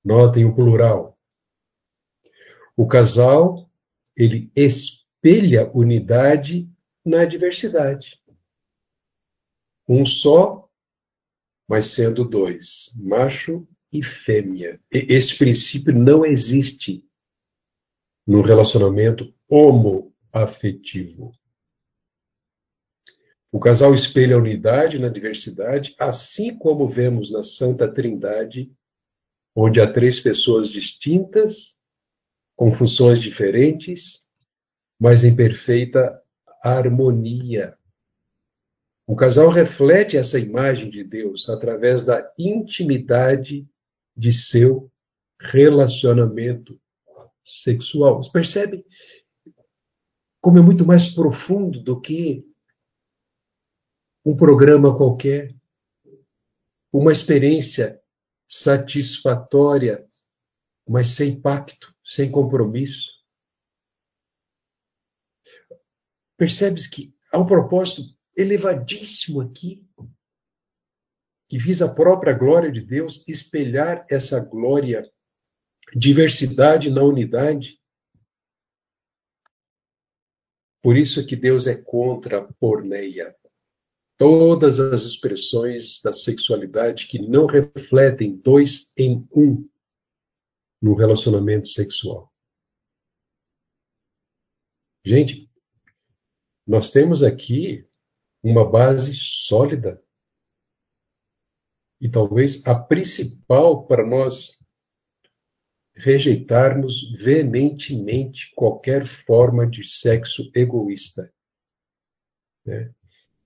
Notem 0.05 0.45
o 0.45 0.55
plural. 0.55 1.19
O 2.77 2.87
casal, 2.87 3.67
ele 4.15 4.53
espelha 5.23 5.71
unidade 5.75 6.67
na 7.05 7.27
diversidade. 7.27 8.19
Um 9.87 10.05
só, 10.07 10.67
mas 11.69 11.95
sendo 11.95 12.25
dois, 12.25 12.91
macho 12.97 13.69
e 13.93 14.03
fêmea. 14.03 14.81
Esse 14.91 15.37
princípio 15.37 15.93
não 15.93 16.25
existe 16.25 17.05
no 18.27 18.41
relacionamento 18.41 19.33
homoafetivo. 19.49 21.33
O 23.53 23.59
casal 23.59 23.93
espelha 23.95 24.37
a 24.37 24.39
unidade 24.39 24.99
na 24.99 25.09
diversidade, 25.09 25.95
assim 25.99 26.57
como 26.57 26.89
vemos 26.89 27.31
na 27.31 27.43
Santa 27.43 27.93
Trindade 27.93 28.73
onde 29.55 29.81
há 29.81 29.93
três 29.93 30.21
pessoas 30.21 30.69
distintas, 30.69 31.77
com 32.57 32.73
funções 32.73 33.21
diferentes, 33.21 34.21
mas 35.01 35.25
em 35.25 35.35
perfeita 35.35 36.21
harmonia. 36.63 37.75
O 39.07 39.17
casal 39.17 39.49
reflete 39.49 40.17
essa 40.17 40.39
imagem 40.39 40.91
de 40.91 41.03
Deus 41.03 41.49
através 41.49 42.05
da 42.05 42.23
intimidade 42.39 43.67
de 44.15 44.33
seu 44.33 44.93
relacionamento 45.41 46.79
sexual. 47.65 48.23
Você 48.23 48.31
percebe 48.31 48.85
como 50.41 50.59
é 50.59 50.61
muito 50.61 50.87
mais 50.87 51.13
profundo 51.15 51.83
do 51.83 52.01
que 52.01 52.45
um 54.25 54.37
programa 54.37 54.97
qualquer, 54.97 55.55
uma 56.93 57.11
experiência 57.11 57.99
satisfatória, 58.47 60.05
mas 60.87 61.17
sem 61.17 61.41
pacto, 61.41 61.95
sem 62.05 62.31
compromisso. 62.31 63.20
Percebes 66.41 66.87
que 66.87 67.15
há 67.31 67.39
um 67.39 67.45
propósito 67.45 68.01
elevadíssimo 68.35 69.43
aqui, 69.43 69.87
que 71.51 71.59
visa 71.59 71.85
a 71.85 71.95
própria 71.95 72.33
glória 72.33 72.73
de 72.73 72.81
Deus, 72.81 73.23
espelhar 73.29 74.07
essa 74.09 74.41
glória, 74.41 75.07
diversidade 75.95 76.89
na 76.89 77.03
unidade. 77.03 77.79
Por 80.83 80.97
isso 80.97 81.21
é 81.21 81.27
que 81.27 81.37
Deus 81.37 81.67
é 81.67 81.77
contra 81.83 82.39
a 82.39 82.53
porneia 82.55 83.37
todas 84.17 84.81
as 84.81 85.03
expressões 85.03 86.01
da 86.03 86.15
sexualidade 86.15 87.07
que 87.07 87.19
não 87.19 87.45
refletem 87.45 88.35
dois 88.39 88.95
em 88.97 89.21
um 89.31 89.69
no 90.81 90.95
relacionamento 90.95 91.69
sexual. 91.69 92.33
Gente, 95.05 95.50
nós 96.71 96.93
temos 96.93 97.25
aqui 97.25 97.85
uma 98.41 98.65
base 98.65 99.13
sólida 99.13 100.01
e 102.01 102.09
talvez 102.09 102.65
a 102.65 102.77
principal 102.77 103.89
para 103.89 104.07
nós 104.07 104.65
rejeitarmos 105.93 107.11
veementemente 107.21 108.53
qualquer 108.55 109.05
forma 109.27 109.69
de 109.69 109.85
sexo 109.85 110.49
egoísta. 110.55 111.35
Né? 112.65 112.95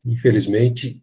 Infelizmente, 0.05 1.03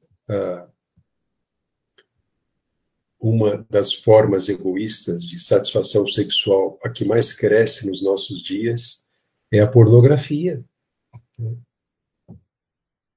uma 3.19 3.65
das 3.67 3.95
formas 3.95 4.47
egoístas 4.47 5.23
de 5.23 5.39
satisfação 5.39 6.07
sexual 6.07 6.79
a 6.83 6.89
que 6.91 7.03
mais 7.03 7.33
cresce 7.33 7.87
nos 7.87 8.03
nossos 8.03 8.43
dias 8.43 9.03
é 9.51 9.59
a 9.59 9.67
pornografia. 9.67 10.63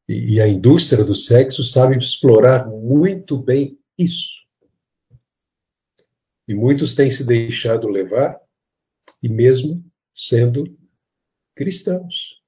E 0.09 0.41
a 0.41 0.47
indústria 0.47 1.05
do 1.05 1.15
sexo 1.15 1.65
sabe 1.65 1.97
explorar 1.97 2.67
muito 2.69 3.39
bem 3.39 3.79
isso. 3.99 4.35
E 6.47 6.55
muitos 6.55 6.95
têm 6.95 7.11
se 7.11 7.27
deixado 7.27 7.89
levar, 7.89 8.39
e 9.23 9.29
mesmo 9.29 9.83
sendo 10.15 10.79
cristãos. 11.55 12.43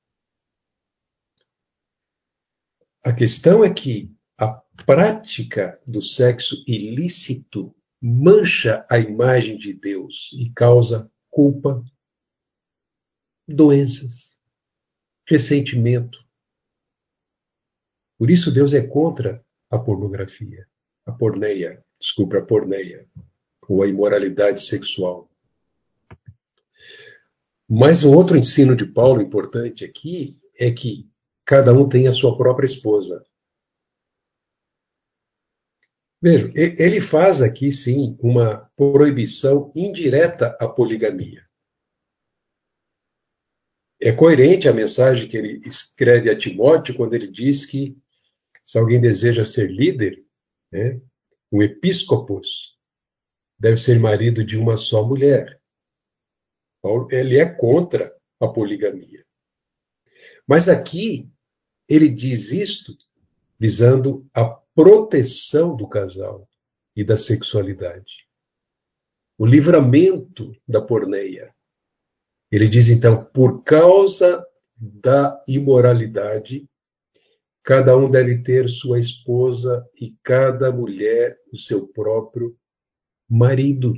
A 3.02 3.14
questão 3.14 3.64
é 3.64 3.72
que 3.72 4.14
a 4.38 4.48
prática 4.84 5.80
do 5.86 6.02
sexo 6.02 6.62
ilícito 6.66 7.74
mancha 8.02 8.84
a 8.90 8.98
imagem 8.98 9.56
de 9.56 9.72
Deus 9.72 10.30
e 10.34 10.52
causa 10.52 11.10
culpa, 11.30 11.82
doenças, 13.48 14.38
ressentimento. 15.26 16.25
Por 18.18 18.30
isso 18.30 18.52
Deus 18.52 18.72
é 18.72 18.86
contra 18.86 19.44
a 19.70 19.78
pornografia, 19.78 20.66
a 21.04 21.12
porneia, 21.12 21.84
desculpa, 22.00 22.38
a 22.38 22.42
porneia, 22.42 23.06
ou 23.68 23.82
a 23.82 23.88
imoralidade 23.88 24.66
sexual. 24.66 25.28
Mas 27.68 28.04
um 28.04 28.14
outro 28.14 28.36
ensino 28.36 28.76
de 28.76 28.86
Paulo 28.86 29.20
importante 29.20 29.84
aqui 29.84 30.38
é 30.56 30.70
que 30.70 31.08
cada 31.44 31.72
um 31.72 31.88
tem 31.88 32.06
a 32.06 32.12
sua 32.12 32.36
própria 32.36 32.66
esposa. 32.66 33.24
Veja, 36.22 36.50
ele 36.54 37.00
faz 37.00 37.42
aqui 37.42 37.70
sim 37.70 38.16
uma 38.20 38.70
proibição 38.76 39.70
indireta 39.76 40.56
à 40.58 40.66
poligamia. 40.66 41.44
É 44.00 44.12
coerente 44.12 44.68
a 44.68 44.72
mensagem 44.72 45.28
que 45.28 45.36
ele 45.36 45.60
escreve 45.66 46.30
a 46.30 46.38
Timóteo 46.38 46.96
quando 46.96 47.14
ele 47.14 47.28
diz 47.28 47.66
que 47.66 47.96
se 48.66 48.78
alguém 48.78 49.00
deseja 49.00 49.44
ser 49.44 49.70
líder, 49.70 50.22
né, 50.72 51.00
um 51.52 51.62
episcopos 51.62 52.76
deve 53.58 53.78
ser 53.78 53.98
marido 53.98 54.44
de 54.44 54.58
uma 54.58 54.76
só 54.76 55.06
mulher. 55.06 55.60
Paulo, 56.82 57.08
ele 57.10 57.38
é 57.38 57.46
contra 57.46 58.12
a 58.40 58.48
poligamia. 58.48 59.24
Mas 60.46 60.68
aqui 60.68 61.30
ele 61.88 62.08
diz 62.08 62.50
isto 62.52 62.92
visando 63.58 64.28
a 64.34 64.44
proteção 64.74 65.74
do 65.74 65.88
casal 65.88 66.46
e 66.94 67.04
da 67.04 67.16
sexualidade. 67.16 68.26
O 69.38 69.46
livramento 69.46 70.52
da 70.66 70.80
porneia. 70.80 71.54
Ele 72.50 72.68
diz 72.68 72.88
então, 72.88 73.24
por 73.24 73.62
causa 73.62 74.44
da 74.76 75.42
imoralidade, 75.48 76.68
cada 77.66 77.96
um 77.96 78.08
deve 78.08 78.44
ter 78.44 78.68
sua 78.68 79.00
esposa 79.00 79.84
e 80.00 80.16
cada 80.22 80.70
mulher 80.70 81.36
o 81.52 81.58
seu 81.58 81.88
próprio 81.88 82.56
marido. 83.28 83.92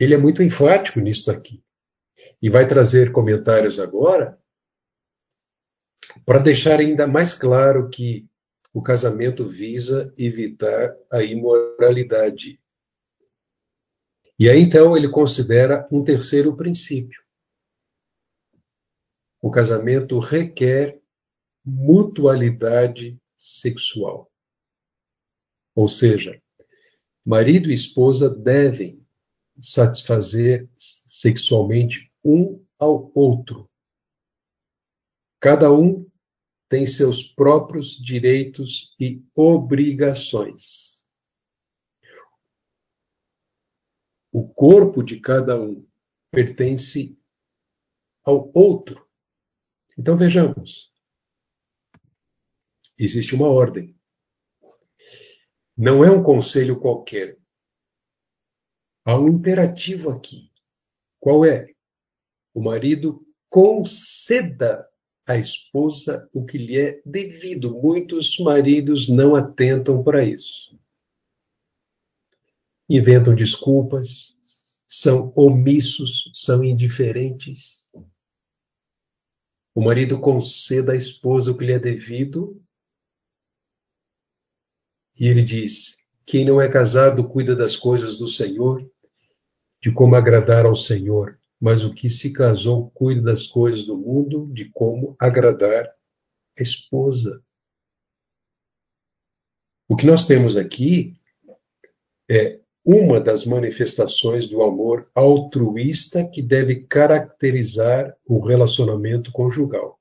Ele 0.00 0.14
é 0.14 0.16
muito 0.16 0.42
enfático 0.42 1.00
nisso 1.00 1.30
aqui. 1.30 1.62
E 2.40 2.48
vai 2.48 2.66
trazer 2.66 3.12
comentários 3.12 3.78
agora 3.78 4.38
para 6.24 6.38
deixar 6.38 6.80
ainda 6.80 7.06
mais 7.06 7.34
claro 7.34 7.90
que 7.90 8.26
o 8.72 8.82
casamento 8.82 9.46
visa 9.46 10.14
evitar 10.16 10.96
a 11.12 11.22
imoralidade. 11.22 12.58
E 14.38 14.48
aí 14.48 14.62
então 14.62 14.96
ele 14.96 15.10
considera 15.10 15.86
um 15.92 16.02
terceiro 16.02 16.56
princípio. 16.56 17.21
O 19.42 19.50
casamento 19.50 20.20
requer 20.20 21.02
mutualidade 21.64 23.20
sexual. 23.36 24.30
Ou 25.74 25.88
seja, 25.88 26.40
marido 27.24 27.68
e 27.68 27.74
esposa 27.74 28.30
devem 28.30 29.04
satisfazer 29.58 30.70
sexualmente 30.76 32.12
um 32.24 32.64
ao 32.78 33.10
outro. 33.14 33.68
Cada 35.40 35.72
um 35.72 36.08
tem 36.68 36.86
seus 36.86 37.22
próprios 37.34 38.00
direitos 38.00 38.94
e 38.98 39.22
obrigações. 39.34 41.10
O 44.32 44.48
corpo 44.48 45.02
de 45.02 45.20
cada 45.20 45.60
um 45.60 45.86
pertence 46.30 47.18
ao 48.24 48.50
outro. 48.54 49.01
Então 49.98 50.16
vejamos. 50.16 50.90
Existe 52.98 53.34
uma 53.34 53.48
ordem. 53.48 53.96
Não 55.76 56.04
é 56.04 56.10
um 56.10 56.22
conselho 56.22 56.78
qualquer. 56.78 57.38
Há 59.04 59.18
um 59.18 59.28
imperativo 59.28 60.10
aqui. 60.10 60.50
Qual 61.18 61.44
é? 61.44 61.72
O 62.54 62.60
marido 62.62 63.26
conceda 63.48 64.88
à 65.26 65.36
esposa 65.36 66.28
o 66.32 66.44
que 66.44 66.58
lhe 66.58 66.78
é 66.78 67.02
devido. 67.04 67.80
Muitos 67.80 68.38
maridos 68.38 69.08
não 69.08 69.34
atentam 69.34 70.02
para 70.02 70.24
isso. 70.24 70.78
Inventam 72.88 73.34
desculpas, 73.34 74.36
são 74.86 75.32
omissos, 75.34 76.30
são 76.34 76.62
indiferentes. 76.62 77.81
O 79.74 79.82
marido 79.82 80.20
conceda 80.20 80.92
à 80.92 80.96
esposa 80.96 81.50
o 81.50 81.56
que 81.56 81.64
lhe 81.64 81.72
é 81.72 81.78
devido 81.78 82.60
e 85.18 85.26
ele 85.26 85.42
diz: 85.44 85.96
Quem 86.26 86.44
não 86.44 86.60
é 86.60 86.68
casado 86.68 87.28
cuida 87.28 87.54
das 87.54 87.76
coisas 87.76 88.18
do 88.18 88.28
Senhor, 88.28 88.86
de 89.80 89.92
como 89.92 90.14
agradar 90.14 90.66
ao 90.66 90.74
Senhor 90.74 91.38
mas 91.62 91.84
o 91.84 91.94
que 91.94 92.10
se 92.10 92.32
casou 92.32 92.90
cuida 92.90 93.22
das 93.22 93.46
coisas 93.46 93.86
do 93.86 93.96
mundo, 93.96 94.52
de 94.52 94.68
como 94.70 95.14
agradar 95.20 95.86
a 96.58 96.62
esposa. 96.62 97.40
O 99.88 99.94
que 99.94 100.04
nós 100.04 100.26
temos 100.26 100.56
aqui 100.56 101.16
é 102.28 102.60
uma 102.84 103.20
das 103.20 103.46
manifestações 103.46 104.48
do 104.48 104.62
amor 104.62 105.10
altruísta 105.14 106.28
que 106.28 106.42
deve 106.42 106.84
caracterizar 106.86 108.16
o 108.26 108.40
relacionamento 108.40 109.30
conjugal. 109.30 110.00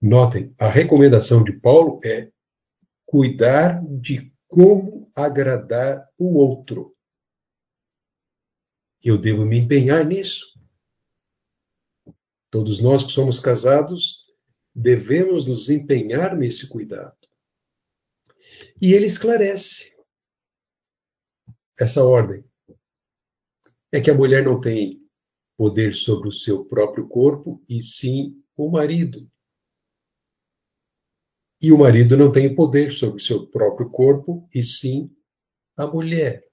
Notem, 0.00 0.52
a 0.58 0.68
recomendação 0.68 1.44
de 1.44 1.52
Paulo 1.52 2.00
é 2.04 2.32
cuidar 3.06 3.80
de 4.00 4.32
como 4.48 5.08
agradar 5.14 6.08
o 6.18 6.36
outro. 6.38 6.92
Eu 9.00 9.16
devo 9.16 9.44
me 9.44 9.58
empenhar 9.58 10.04
nisso. 10.04 10.44
Todos 12.50 12.82
nós 12.82 13.04
que 13.04 13.12
somos 13.12 13.38
casados 13.38 14.26
devemos 14.74 15.46
nos 15.46 15.68
empenhar 15.70 16.36
nesse 16.36 16.68
cuidado. 16.68 17.21
E 18.80 18.92
ele 18.92 19.06
esclarece 19.06 19.92
essa 21.78 22.04
ordem. 22.04 22.44
É 23.90 24.00
que 24.00 24.10
a 24.10 24.14
mulher 24.14 24.44
não 24.44 24.60
tem 24.60 25.00
poder 25.56 25.94
sobre 25.94 26.28
o 26.28 26.32
seu 26.32 26.64
próprio 26.64 27.06
corpo, 27.08 27.62
e 27.68 27.82
sim 27.82 28.42
o 28.56 28.70
marido. 28.70 29.28
E 31.60 31.70
o 31.70 31.78
marido 31.78 32.16
não 32.16 32.32
tem 32.32 32.54
poder 32.54 32.92
sobre 32.92 33.20
o 33.20 33.24
seu 33.24 33.46
próprio 33.46 33.90
corpo, 33.90 34.48
e 34.52 34.62
sim 34.62 35.10
a 35.76 35.86
mulher 35.86 36.44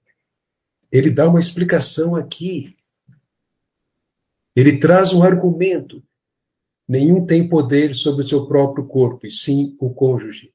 ele 0.90 1.10
dá 1.10 1.28
uma 1.28 1.38
explicação 1.38 2.16
aqui. 2.16 2.76
Ele 4.56 4.80
traz 4.80 5.12
um 5.12 5.22
argumento. 5.22 6.02
Nenhum 6.88 7.24
tem 7.24 7.48
poder 7.48 7.94
sobre 7.94 8.24
o 8.24 8.28
seu 8.28 8.48
próprio 8.48 8.86
corpo, 8.86 9.24
e 9.24 9.30
sim 9.30 9.76
o 9.78 9.94
cônjuge. 9.94 10.52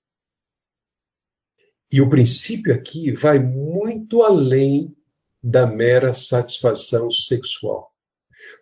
E 1.95 2.01
o 2.01 2.09
princípio 2.09 2.75
aqui 2.75 3.13
vai 3.13 3.39
muito 3.39 4.21
além 4.21 4.93
da 5.41 5.65
mera 5.65 6.13
satisfação 6.13 7.09
sexual. 7.09 7.89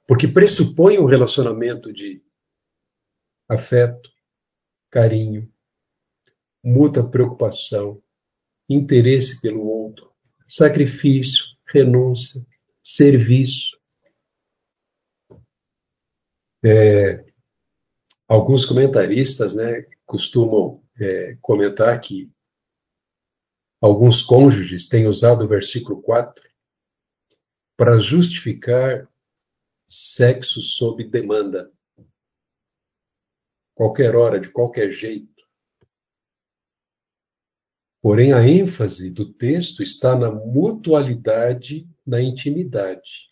Porque 0.08 0.28
pressupõe 0.28 1.00
um 1.00 1.06
relacionamento 1.06 1.92
de 1.92 2.22
afeto, 3.50 4.08
carinho, 4.92 5.52
muita 6.64 7.04
preocupação, 7.04 8.00
interesse 8.70 9.42
pelo 9.42 9.66
outro, 9.66 10.12
sacrifício, 10.48 11.44
renúncia, 11.74 12.40
serviço. 12.84 13.76
É, 16.64 17.26
alguns 18.28 18.64
comentaristas 18.64 19.56
né, 19.56 19.88
costumam 20.06 20.84
é, 21.02 21.36
comentar 21.42 22.00
que 22.00 22.32
alguns 23.84 24.22
cônjuges 24.22 24.88
têm 24.88 25.08
usado 25.08 25.44
o 25.44 25.48
versículo 25.48 26.02
4 26.02 26.42
para 27.76 28.00
justificar 28.00 29.10
sexo 29.86 30.62
sob 30.62 31.04
demanda. 31.04 31.70
Qualquer 33.76 34.16
hora, 34.16 34.40
de 34.40 34.50
qualquer 34.50 34.94
jeito. 34.94 35.44
Porém, 38.02 38.32
a 38.32 38.48
ênfase 38.48 39.10
do 39.10 39.34
texto 39.34 39.84
está 39.84 40.18
na 40.18 40.32
mutualidade 40.32 41.86
da 42.08 42.22
intimidade. 42.22 43.30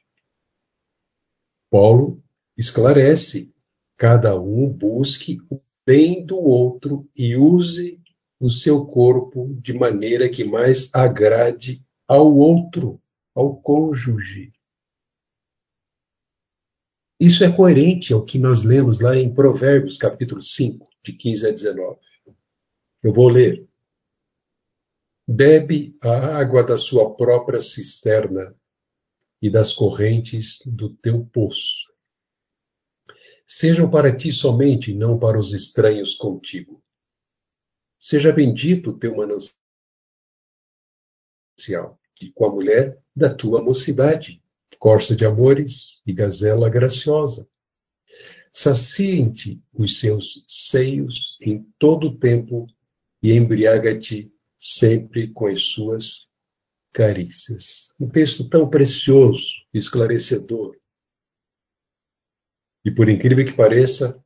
Paulo 1.69 2.21
esclarece: 2.57 3.55
cada 3.95 4.37
um 4.37 4.67
busque 4.67 5.37
o 5.49 5.61
bem 5.85 6.25
do 6.25 6.37
outro 6.37 7.09
e 7.15 7.37
use 7.37 8.00
o 8.41 8.49
seu 8.49 8.83
corpo 8.83 9.55
de 9.61 9.71
maneira 9.71 10.27
que 10.27 10.43
mais 10.43 10.89
agrade 10.95 11.85
ao 12.07 12.35
outro, 12.35 12.99
ao 13.35 13.61
cônjuge. 13.61 14.51
Isso 17.19 17.43
é 17.43 17.55
coerente 17.55 18.11
ao 18.11 18.25
que 18.25 18.39
nós 18.39 18.63
lemos 18.63 18.99
lá 18.99 19.15
em 19.15 19.31
Provérbios, 19.31 19.95
capítulo 19.95 20.41
5, 20.41 20.89
de 21.05 21.13
15 21.13 21.47
a 21.47 21.51
19. 21.51 21.99
Eu 23.03 23.13
vou 23.13 23.29
ler. 23.29 23.69
Bebe 25.27 25.95
a 26.01 26.39
água 26.39 26.63
da 26.63 26.79
sua 26.79 27.15
própria 27.15 27.59
cisterna 27.59 28.55
e 29.39 29.51
das 29.51 29.71
correntes 29.71 30.57
do 30.65 30.89
teu 30.95 31.23
poço. 31.27 31.85
Sejam 33.45 33.87
para 33.87 34.15
ti 34.15 34.31
somente, 34.31 34.95
não 34.95 35.19
para 35.19 35.37
os 35.37 35.53
estranhos 35.53 36.15
contigo. 36.15 36.81
Seja 38.01 38.31
bendito 38.31 38.89
o 38.89 38.97
teu 38.97 39.15
manancial, 39.15 39.53
e 42.19 42.31
com 42.31 42.45
a 42.45 42.51
mulher 42.51 42.99
da 43.15 43.31
tua 43.31 43.61
mocidade, 43.61 44.41
corça 44.79 45.15
de 45.15 45.23
amores 45.23 46.01
e 46.03 46.11
gazela 46.11 46.67
graciosa. 46.67 47.47
Saciem-te 48.51 49.61
os 49.71 49.99
seus 49.99 50.43
seios 50.47 51.37
em 51.39 51.63
todo 51.77 52.07
o 52.07 52.17
tempo 52.17 52.65
e 53.21 53.33
embriaga-te 53.33 54.33
sempre 54.59 55.31
com 55.31 55.45
as 55.45 55.61
suas 55.71 56.27
carícias. 56.91 57.93
Um 57.99 58.09
texto 58.09 58.49
tão 58.49 58.67
precioso, 58.67 59.45
esclarecedor. 59.71 60.75
E 62.83 62.89
por 62.89 63.07
incrível 63.07 63.45
que 63.45 63.53
pareça, 63.53 64.19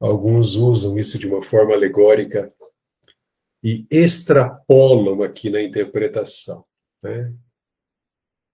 alguns 0.00 0.56
usam 0.56 0.98
isso 0.98 1.16
de 1.16 1.28
uma 1.28 1.40
forma 1.40 1.74
alegórica 1.74 2.52
e 3.62 3.86
extrapolam 3.90 5.22
aqui 5.22 5.50
na 5.50 5.62
interpretação, 5.62 6.64
né? 7.02 7.34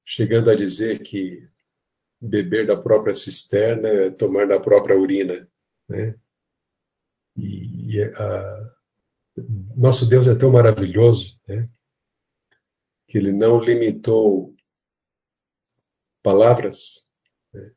chegando 0.05 0.51
a 0.51 0.55
dizer 0.55 1.03
que 1.03 1.47
beber 2.21 2.67
da 2.67 2.77
própria 2.77 3.15
cisterna 3.15 3.89
é 3.89 4.11
tomar 4.11 4.47
da 4.47 4.59
própria 4.59 4.99
urina. 4.99 5.49
Né? 5.89 6.19
E, 7.37 8.01
a, 8.01 8.75
nosso 9.77 10.09
Deus 10.09 10.27
é 10.27 10.35
tão 10.35 10.51
maravilhoso 10.51 11.39
né? 11.47 11.69
que 13.07 13.19
ele 13.19 13.33
não 13.33 13.63
limitou 13.63 14.55
palavras 16.23 17.07
né? 17.53 17.73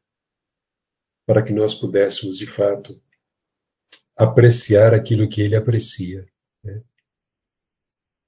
para 1.26 1.44
que 1.44 1.52
nós 1.52 1.76
pudéssemos, 1.76 2.38
de 2.38 2.48
fato, 2.48 3.02
apreciar 4.16 4.94
aquilo 4.94 5.28
que 5.28 5.42
ele 5.42 5.56
aprecia. 5.56 6.26
Né? 6.64 6.82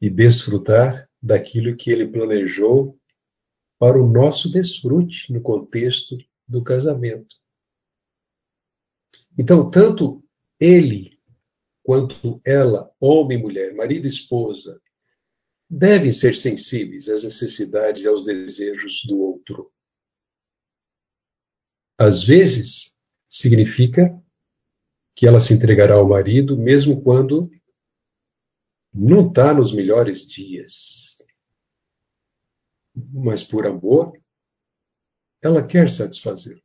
E 0.01 0.09
desfrutar 0.09 1.09
daquilo 1.21 1.75
que 1.75 1.91
ele 1.91 2.07
planejou 2.07 2.97
para 3.77 4.01
o 4.01 4.09
nosso 4.09 4.51
desfrute 4.51 5.31
no 5.31 5.41
contexto 5.41 6.17
do 6.47 6.63
casamento. 6.63 7.35
Então, 9.37 9.69
tanto 9.69 10.23
ele 10.59 11.17
quanto 11.83 12.41
ela, 12.45 12.91
homem 12.99 13.39
e 13.39 13.41
mulher, 13.41 13.73
marido 13.73 14.05
e 14.05 14.09
esposa, 14.09 14.81
devem 15.69 16.11
ser 16.11 16.35
sensíveis 16.35 17.07
às 17.07 17.23
necessidades 17.23 18.03
e 18.03 18.07
aos 18.07 18.25
desejos 18.25 19.03
do 19.07 19.19
outro. 19.19 19.71
Às 21.97 22.25
vezes, 22.25 22.95
significa 23.29 24.09
que 25.15 25.27
ela 25.27 25.39
se 25.39 25.53
entregará 25.53 25.95
ao 25.95 26.07
marido 26.07 26.57
mesmo 26.57 27.01
quando 27.01 27.49
não 28.93 29.27
está 29.27 29.53
nos 29.53 29.73
melhores 29.73 30.27
dias. 30.27 31.17
Mas 32.95 33.43
por 33.43 33.65
amor, 33.65 34.13
ela 35.41 35.65
quer 35.65 35.89
satisfazer. 35.89 36.61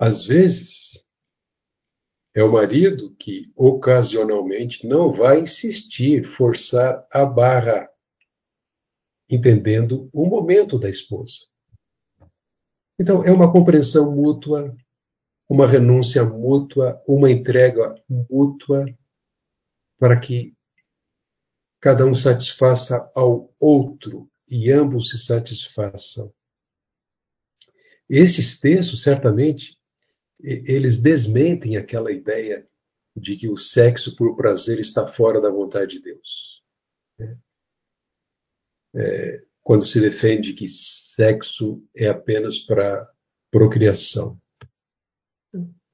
Às 0.00 0.26
vezes, 0.26 1.04
é 2.34 2.42
o 2.42 2.52
marido 2.52 3.16
que 3.16 3.52
ocasionalmente 3.56 4.86
não 4.86 5.12
vai 5.12 5.40
insistir, 5.40 6.24
forçar 6.36 7.04
a 7.10 7.26
barra, 7.26 7.90
entendendo 9.28 10.08
o 10.12 10.24
momento 10.24 10.78
da 10.78 10.88
esposa. 10.88 11.34
Então, 12.96 13.24
é 13.24 13.32
uma 13.32 13.52
compreensão 13.52 14.14
mútua, 14.14 14.76
uma 15.48 15.66
renúncia 15.66 16.22
mútua, 16.24 17.02
uma 17.06 17.30
entrega 17.30 17.94
mútua, 18.08 18.84
para 19.98 20.20
que 20.20 20.54
cada 21.80 22.04
um 22.04 22.14
satisfaça 22.14 23.10
ao 23.14 23.52
outro 23.58 24.30
e 24.48 24.70
ambos 24.70 25.10
se 25.10 25.18
satisfaçam. 25.18 26.32
Esses 28.08 28.60
textos, 28.60 29.02
certamente, 29.02 29.76
eles 30.40 31.00
desmentem 31.00 31.76
aquela 31.76 32.12
ideia 32.12 32.66
de 33.16 33.36
que 33.36 33.48
o 33.48 33.56
sexo 33.56 34.16
por 34.16 34.36
prazer 34.36 34.78
está 34.78 35.06
fora 35.08 35.40
da 35.40 35.50
vontade 35.50 35.96
de 35.96 36.02
Deus. 36.02 36.62
É, 38.94 39.42
quando 39.62 39.84
se 39.84 40.00
defende 40.00 40.54
que 40.54 40.66
sexo 40.68 41.82
é 41.94 42.08
apenas 42.08 42.58
para 42.58 43.06
procriação. 43.50 44.40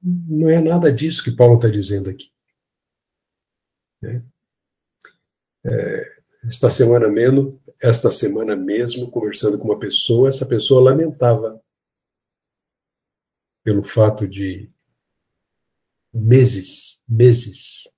Não 0.07 0.47
é 0.47 0.61
nada 0.61 0.93
disso 0.93 1.23
que 1.23 1.35
Paulo 1.35 1.55
está 1.55 1.67
dizendo 1.67 2.11
aqui. 2.11 2.31
Né? 3.99 4.23
É, 5.65 6.21
esta 6.47 6.69
semana 6.69 7.09
mesmo, 7.09 7.59
esta 7.81 8.11
semana 8.11 8.55
mesmo, 8.55 9.09
conversando 9.09 9.57
com 9.57 9.65
uma 9.65 9.79
pessoa, 9.79 10.29
essa 10.29 10.45
pessoa 10.45 10.91
lamentava 10.91 11.59
pelo 13.63 13.83
fato 13.83 14.27
de 14.27 14.71
meses, 16.13 17.01
meses 17.09 17.89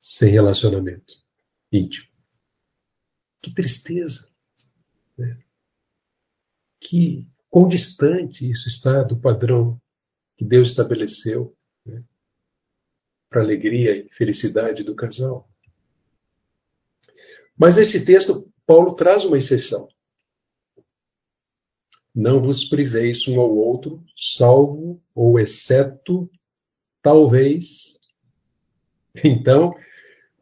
sem 0.00 0.32
relacionamento 0.32 1.14
íntimo. 1.70 2.08
Que 3.40 3.54
tristeza. 3.54 4.28
Né? 5.16 5.38
Que 6.80 7.24
quão 7.48 7.68
distante 7.68 8.50
isso 8.50 8.68
está 8.68 9.04
do 9.04 9.16
padrão 9.16 9.80
que 10.36 10.44
Deus 10.44 10.70
estabeleceu 10.70 11.54
né, 11.84 12.02
para 13.28 13.42
alegria 13.42 13.96
e 13.96 14.08
felicidade 14.12 14.82
do 14.82 14.94
casal. 14.94 15.48
Mas 17.56 17.76
nesse 17.76 18.04
texto, 18.04 18.52
Paulo 18.66 18.94
traz 18.94 19.24
uma 19.24 19.38
exceção. 19.38 19.88
Não 22.14 22.42
vos 22.42 22.64
priveis 22.68 23.26
um 23.26 23.40
ao 23.40 23.54
outro, 23.54 24.02
salvo 24.16 25.02
ou 25.14 25.38
exceto, 25.38 26.30
talvez. 27.02 27.98
Então, 29.24 29.72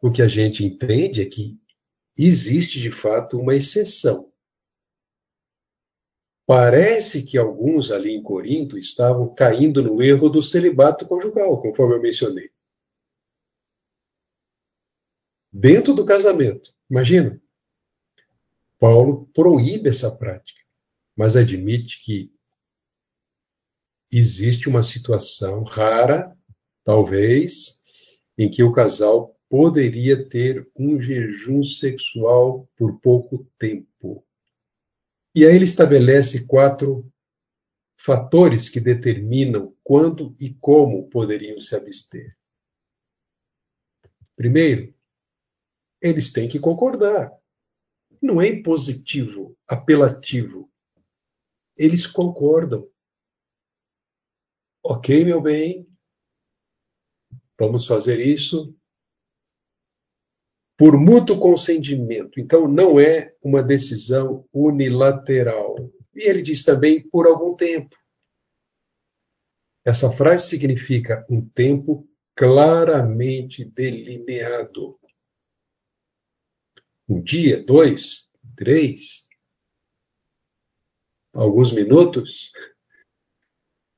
o 0.01 0.11
que 0.11 0.21
a 0.23 0.27
gente 0.27 0.65
entende 0.65 1.21
é 1.21 1.25
que 1.25 1.59
existe 2.17 2.81
de 2.81 2.91
fato 2.91 3.39
uma 3.39 3.55
exceção. 3.55 4.32
Parece 6.45 7.23
que 7.25 7.37
alguns 7.37 7.89
ali 7.89 8.11
em 8.11 8.21
Corinto 8.21 8.77
estavam 8.77 9.33
caindo 9.33 9.81
no 9.81 10.01
erro 10.01 10.29
do 10.29 10.43
celibato 10.43 11.07
conjugal, 11.07 11.61
conforme 11.61 11.95
eu 11.95 12.01
mencionei. 12.01 12.51
Dentro 15.51 15.93
do 15.93 16.05
casamento. 16.05 16.73
Imagina. 16.89 17.41
Paulo 18.77 19.27
proíbe 19.33 19.89
essa 19.89 20.11
prática, 20.11 20.59
mas 21.15 21.37
admite 21.37 22.03
que 22.03 22.29
existe 24.11 24.67
uma 24.67 24.83
situação 24.83 25.63
rara, 25.63 26.35
talvez, 26.83 27.81
em 28.37 28.51
que 28.51 28.61
o 28.61 28.73
casal 28.73 29.39
poderia 29.49 30.27
ter 30.27 30.69
um 30.75 30.99
jejum 30.99 31.63
sexual 31.63 32.67
por 32.75 32.99
pouco 32.99 33.47
tempo. 33.57 34.25
E 35.35 35.45
aí 35.45 35.55
ele 35.55 35.65
estabelece 35.65 36.47
quatro 36.47 37.11
fatores 37.97 38.69
que 38.69 38.79
determinam 38.79 39.75
quando 39.83 40.35
e 40.39 40.53
como 40.55 41.09
poderiam 41.09 41.59
se 41.59 41.75
abster. 41.75 42.37
Primeiro, 44.35 44.93
eles 46.01 46.31
têm 46.31 46.49
que 46.49 46.59
concordar. 46.59 47.31
Não 48.21 48.41
é 48.41 48.47
impositivo, 48.47 49.57
apelativo. 49.67 50.71
Eles 51.77 52.05
concordam. 52.05 52.87
Ok, 54.83 55.23
meu 55.23 55.41
bem, 55.41 55.87
vamos 57.57 57.87
fazer 57.87 58.19
isso. 58.19 58.75
Por 60.77 60.97
mútuo 60.97 61.39
consentimento. 61.39 62.39
Então, 62.39 62.67
não 62.67 62.99
é 62.99 63.35
uma 63.43 63.61
decisão 63.61 64.47
unilateral. 64.51 65.75
E 66.15 66.27
ele 66.27 66.41
diz 66.41 66.63
também 66.63 67.07
por 67.09 67.27
algum 67.27 67.55
tempo. 67.55 67.95
Essa 69.85 70.11
frase 70.11 70.49
significa 70.49 71.25
um 71.29 71.47
tempo 71.49 72.07
claramente 72.35 73.65
delineado. 73.65 74.99
Um 77.07 77.21
dia, 77.21 77.63
dois, 77.63 78.29
três, 78.55 79.27
alguns 81.33 81.73
minutos, 81.73 82.51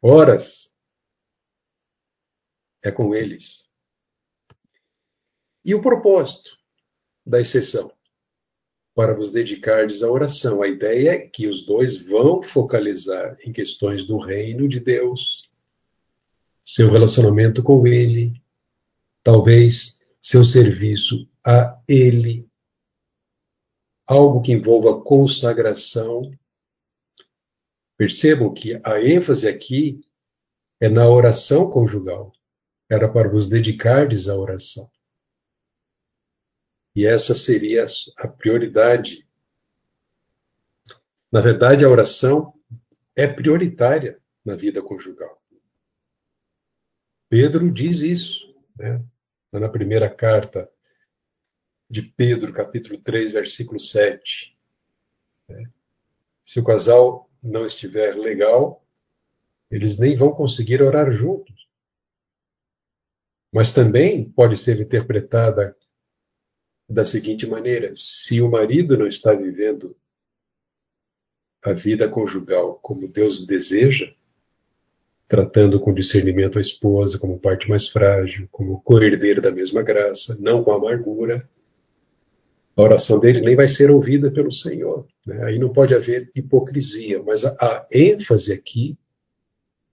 horas, 0.01 0.73
é 2.83 2.91
com 2.91 3.15
eles. 3.15 3.69
E 5.63 5.73
o 5.73 5.81
propósito 5.81 6.64
da 7.25 7.41
exceção? 7.41 7.91
Para 8.93 9.13
vos 9.13 9.31
dedicardes 9.31 10.03
à 10.03 10.09
oração. 10.09 10.61
A 10.61 10.67
ideia 10.67 11.11
é 11.11 11.17
que 11.19 11.47
os 11.47 11.65
dois 11.65 12.05
vão 12.05 12.41
focalizar 12.41 13.37
em 13.45 13.51
questões 13.51 14.05
do 14.05 14.17
reino 14.17 14.69
de 14.69 14.79
Deus, 14.79 15.49
seu 16.65 16.89
relacionamento 16.89 17.61
com 17.61 17.85
Ele, 17.85 18.33
talvez 19.23 20.01
seu 20.21 20.43
serviço 20.45 21.27
a 21.45 21.79
Ele, 21.87 22.47
algo 24.07 24.41
que 24.41 24.51
envolva 24.53 25.01
consagração. 25.01 26.31
Percebam 27.97 28.53
que 28.53 28.79
a 28.83 29.01
ênfase 29.01 29.47
aqui 29.47 30.01
é 30.79 30.89
na 30.89 31.09
oração 31.09 31.69
conjugal. 31.69 32.31
Era 32.89 33.07
para 33.11 33.29
vos 33.29 33.49
dedicardes 33.49 34.27
à 34.27 34.35
oração. 34.35 34.89
E 36.95 37.05
essa 37.05 37.35
seria 37.35 37.83
a 38.17 38.27
prioridade. 38.27 39.27
Na 41.31 41.41
verdade, 41.41 41.83
a 41.83 41.89
oração 41.89 42.53
é 43.15 43.27
prioritária 43.27 44.19
na 44.45 44.55
vida 44.55 44.81
conjugal. 44.81 45.41
Pedro 47.27 47.69
diz 47.71 47.99
isso, 47.99 48.55
né? 48.77 49.03
na 49.51 49.67
primeira 49.67 50.09
carta 50.09 50.69
de 51.89 52.01
Pedro, 52.01 52.53
capítulo 52.53 52.97
3, 52.99 53.33
versículo 53.33 53.79
7. 53.79 54.57
Né? 55.49 55.69
Se 56.45 56.59
o 56.59 56.63
casal 56.63 57.29
não 57.41 57.65
estiver 57.65 58.15
legal, 58.15 58.85
eles 59.69 59.99
nem 59.99 60.15
vão 60.15 60.31
conseguir 60.31 60.81
orar 60.81 61.11
juntos. 61.11 61.67
Mas 63.51 63.73
também 63.73 64.29
pode 64.31 64.57
ser 64.57 64.79
interpretada 64.79 65.75
da 66.87 67.05
seguinte 67.05 67.45
maneira: 67.47 67.91
se 67.95 68.41
o 68.41 68.49
marido 68.49 68.97
não 68.97 69.07
está 69.07 69.33
vivendo 69.33 69.95
a 71.63 71.73
vida 71.73 72.07
conjugal 72.07 72.79
como 72.81 73.07
Deus 73.07 73.45
deseja, 73.45 74.13
tratando 75.27 75.79
com 75.79 75.93
discernimento 75.93 76.59
a 76.59 76.61
esposa 76.61 77.17
como 77.17 77.39
parte 77.39 77.67
mais 77.67 77.89
frágil, 77.89 78.47
como 78.51 78.81
co-herdeira 78.81 79.41
da 79.41 79.51
mesma 79.51 79.81
graça, 79.81 80.37
não 80.39 80.63
com 80.63 80.71
amargura, 80.71 81.49
a 82.75 82.81
oração 82.81 83.19
dele 83.19 83.41
nem 83.41 83.55
vai 83.55 83.67
ser 83.67 83.89
ouvida 83.89 84.29
pelo 84.29 84.51
Senhor. 84.51 85.07
Né? 85.25 85.43
Aí 85.45 85.57
não 85.57 85.71
pode 85.71 85.95
haver 85.95 86.29
hipocrisia, 86.35 87.23
mas 87.23 87.43
a, 87.45 87.51
a, 87.59 87.87
ênfase 87.91 88.51
aqui 88.53 88.97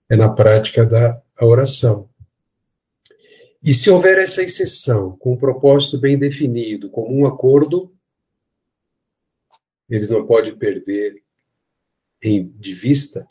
é 0.09 0.15
na 0.15 0.29
prática 0.29 0.85
da 0.85 1.19
oração. 1.41 2.09
E 3.63 3.73
se 3.73 3.89
houver 3.89 4.17
essa 4.17 4.43
exceção, 4.43 5.17
com 5.17 5.33
um 5.33 5.37
propósito 5.37 5.97
bem 5.97 6.19
definido, 6.19 6.89
como 6.89 7.15
um 7.15 7.25
acordo, 7.25 7.95
eles 9.89 10.09
não 10.09 10.27
podem 10.27 10.57
perder 10.57 11.23
de 12.21 12.73
vista 12.73 13.25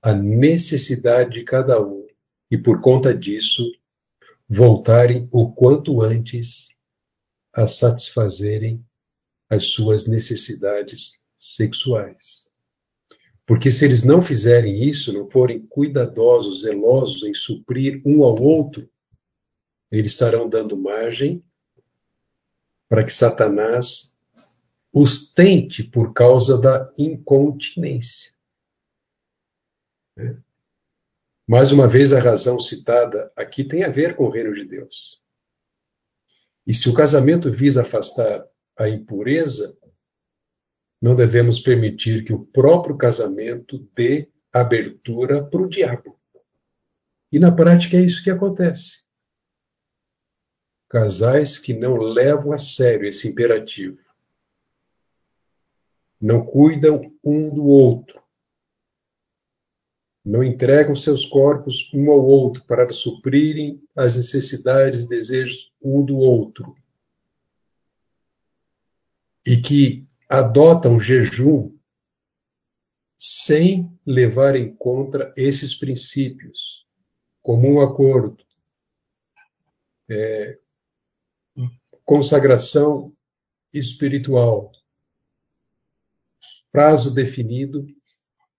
a 0.00 0.14
necessidade 0.14 1.34
de 1.34 1.44
cada 1.44 1.82
um 1.82 2.06
e, 2.50 2.56
por 2.56 2.80
conta 2.80 3.14
disso, 3.14 3.64
voltarem 4.48 5.28
o 5.30 5.52
quanto 5.52 6.00
antes 6.00 6.68
a 7.52 7.66
satisfazerem 7.66 8.82
as 9.50 9.72
suas 9.72 10.06
necessidades 10.06 11.12
sexuais. 11.38 12.45
Porque 13.46 13.70
se 13.70 13.84
eles 13.84 14.04
não 14.04 14.20
fizerem 14.20 14.88
isso, 14.88 15.12
não 15.12 15.30
forem 15.30 15.64
cuidadosos, 15.66 16.62
zelosos 16.62 17.22
em 17.22 17.32
suprir 17.32 18.02
um 18.04 18.24
ao 18.24 18.34
outro, 18.42 18.90
eles 19.90 20.12
estarão 20.12 20.48
dando 20.48 20.76
margem 20.76 21.44
para 22.88 23.04
que 23.04 23.12
Satanás 23.12 24.16
os 24.92 25.32
tente 25.32 25.84
por 25.84 26.12
causa 26.12 26.60
da 26.60 26.92
incontinência. 26.98 28.32
Né? 30.16 30.40
Mais 31.46 31.70
uma 31.70 31.86
vez, 31.86 32.12
a 32.12 32.20
razão 32.20 32.58
citada 32.58 33.30
aqui 33.36 33.62
tem 33.62 33.84
a 33.84 33.88
ver 33.88 34.16
com 34.16 34.24
o 34.24 34.30
reino 34.30 34.52
de 34.52 34.64
Deus. 34.64 35.20
E 36.66 36.74
se 36.74 36.88
o 36.88 36.94
casamento 36.94 37.52
visa 37.52 37.82
afastar 37.82 38.44
a 38.76 38.88
impureza, 38.88 39.76
não 41.00 41.14
devemos 41.14 41.60
permitir 41.60 42.24
que 42.24 42.32
o 42.32 42.44
próprio 42.46 42.96
casamento 42.96 43.78
dê 43.94 44.28
abertura 44.52 45.44
para 45.44 45.62
o 45.62 45.68
diabo. 45.68 46.18
E 47.30 47.38
na 47.38 47.52
prática 47.52 47.96
é 47.96 48.00
isso 48.00 48.22
que 48.22 48.30
acontece. 48.30 49.04
Casais 50.88 51.58
que 51.58 51.74
não 51.74 51.96
levam 51.96 52.52
a 52.52 52.58
sério 52.58 53.08
esse 53.08 53.28
imperativo, 53.28 53.98
não 56.20 56.44
cuidam 56.44 57.12
um 57.22 57.52
do 57.52 57.66
outro, 57.66 58.22
não 60.24 60.42
entregam 60.42 60.96
seus 60.96 61.26
corpos 61.26 61.90
um 61.92 62.10
ao 62.10 62.24
outro 62.24 62.64
para 62.64 62.90
suprirem 62.92 63.82
as 63.94 64.16
necessidades 64.16 65.02
e 65.02 65.08
desejos 65.08 65.72
um 65.82 66.04
do 66.04 66.16
outro. 66.16 66.74
E 69.44 69.60
que 69.60 70.05
adotam 70.28 70.98
jejum 70.98 71.76
sem 73.18 73.90
levar 74.04 74.56
em 74.56 74.74
conta 74.76 75.32
esses 75.36 75.74
princípios, 75.74 76.86
comum 77.42 77.80
acordo, 77.80 78.44
é, 80.08 80.58
consagração 82.04 83.12
espiritual, 83.72 84.70
prazo 86.70 87.12
definido 87.12 87.86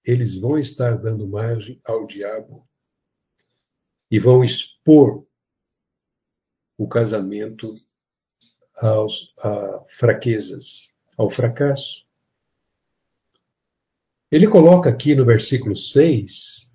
eles 0.08 0.40
vão 0.40 0.58
estar 0.58 0.98
dando 0.98 1.28
margem 1.28 1.82
ao 1.84 2.08
diabo 2.08 2.66
e 4.10 4.18
vão 4.18 4.42
expor 4.42 5.28
o 6.78 6.88
casamento 6.88 7.76
a 9.40 9.86
fraquezas, 10.00 10.96
ao 11.18 11.30
fracasso. 11.30 12.06
Ele 14.32 14.48
coloca 14.48 14.90
aqui 14.90 15.16
no 15.16 15.26
versículo 15.26 15.76
6 15.76 16.72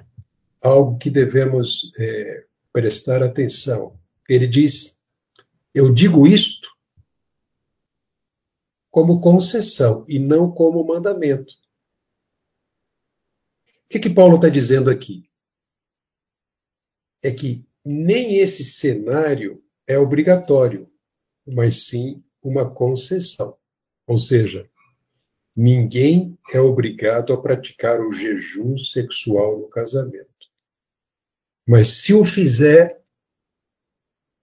algo 0.60 0.98
que 0.98 1.10
devemos 1.10 1.90
é, 1.98 2.44
prestar 2.72 3.22
atenção. 3.22 3.98
Ele 4.28 4.46
diz: 4.46 5.00
Eu 5.72 5.92
digo 5.92 6.26
isto 6.26 6.68
como 8.90 9.20
concessão 9.20 10.04
e 10.08 10.18
não 10.18 10.50
como 10.50 10.84
mandamento 10.84 11.52
que, 13.92 14.00
que 14.00 14.10
Paulo 14.10 14.36
está 14.36 14.48
dizendo 14.48 14.90
aqui? 14.90 15.28
É 17.22 17.30
que 17.30 17.64
nem 17.84 18.38
esse 18.38 18.64
cenário 18.64 19.62
é 19.86 19.98
obrigatório, 19.98 20.90
mas 21.46 21.88
sim 21.88 22.24
uma 22.42 22.74
concessão. 22.74 23.56
Ou 24.12 24.18
seja, 24.18 24.68
ninguém 25.56 26.38
é 26.52 26.60
obrigado 26.60 27.32
a 27.32 27.40
praticar 27.40 27.98
o 27.98 28.12
jejum 28.12 28.76
sexual 28.76 29.58
no 29.58 29.70
casamento. 29.70 30.28
Mas 31.66 32.02
se 32.02 32.12
o 32.12 32.22
fizer, 32.26 33.02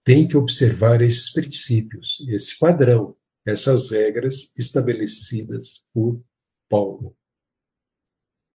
tem 0.04 0.26
que 0.26 0.36
observar 0.36 1.00
esses 1.02 1.32
princípios, 1.32 2.18
esse 2.28 2.58
padrão, 2.58 3.14
essas 3.46 3.92
regras 3.92 4.52
estabelecidas 4.58 5.84
por 5.94 6.20
Paulo. 6.68 7.16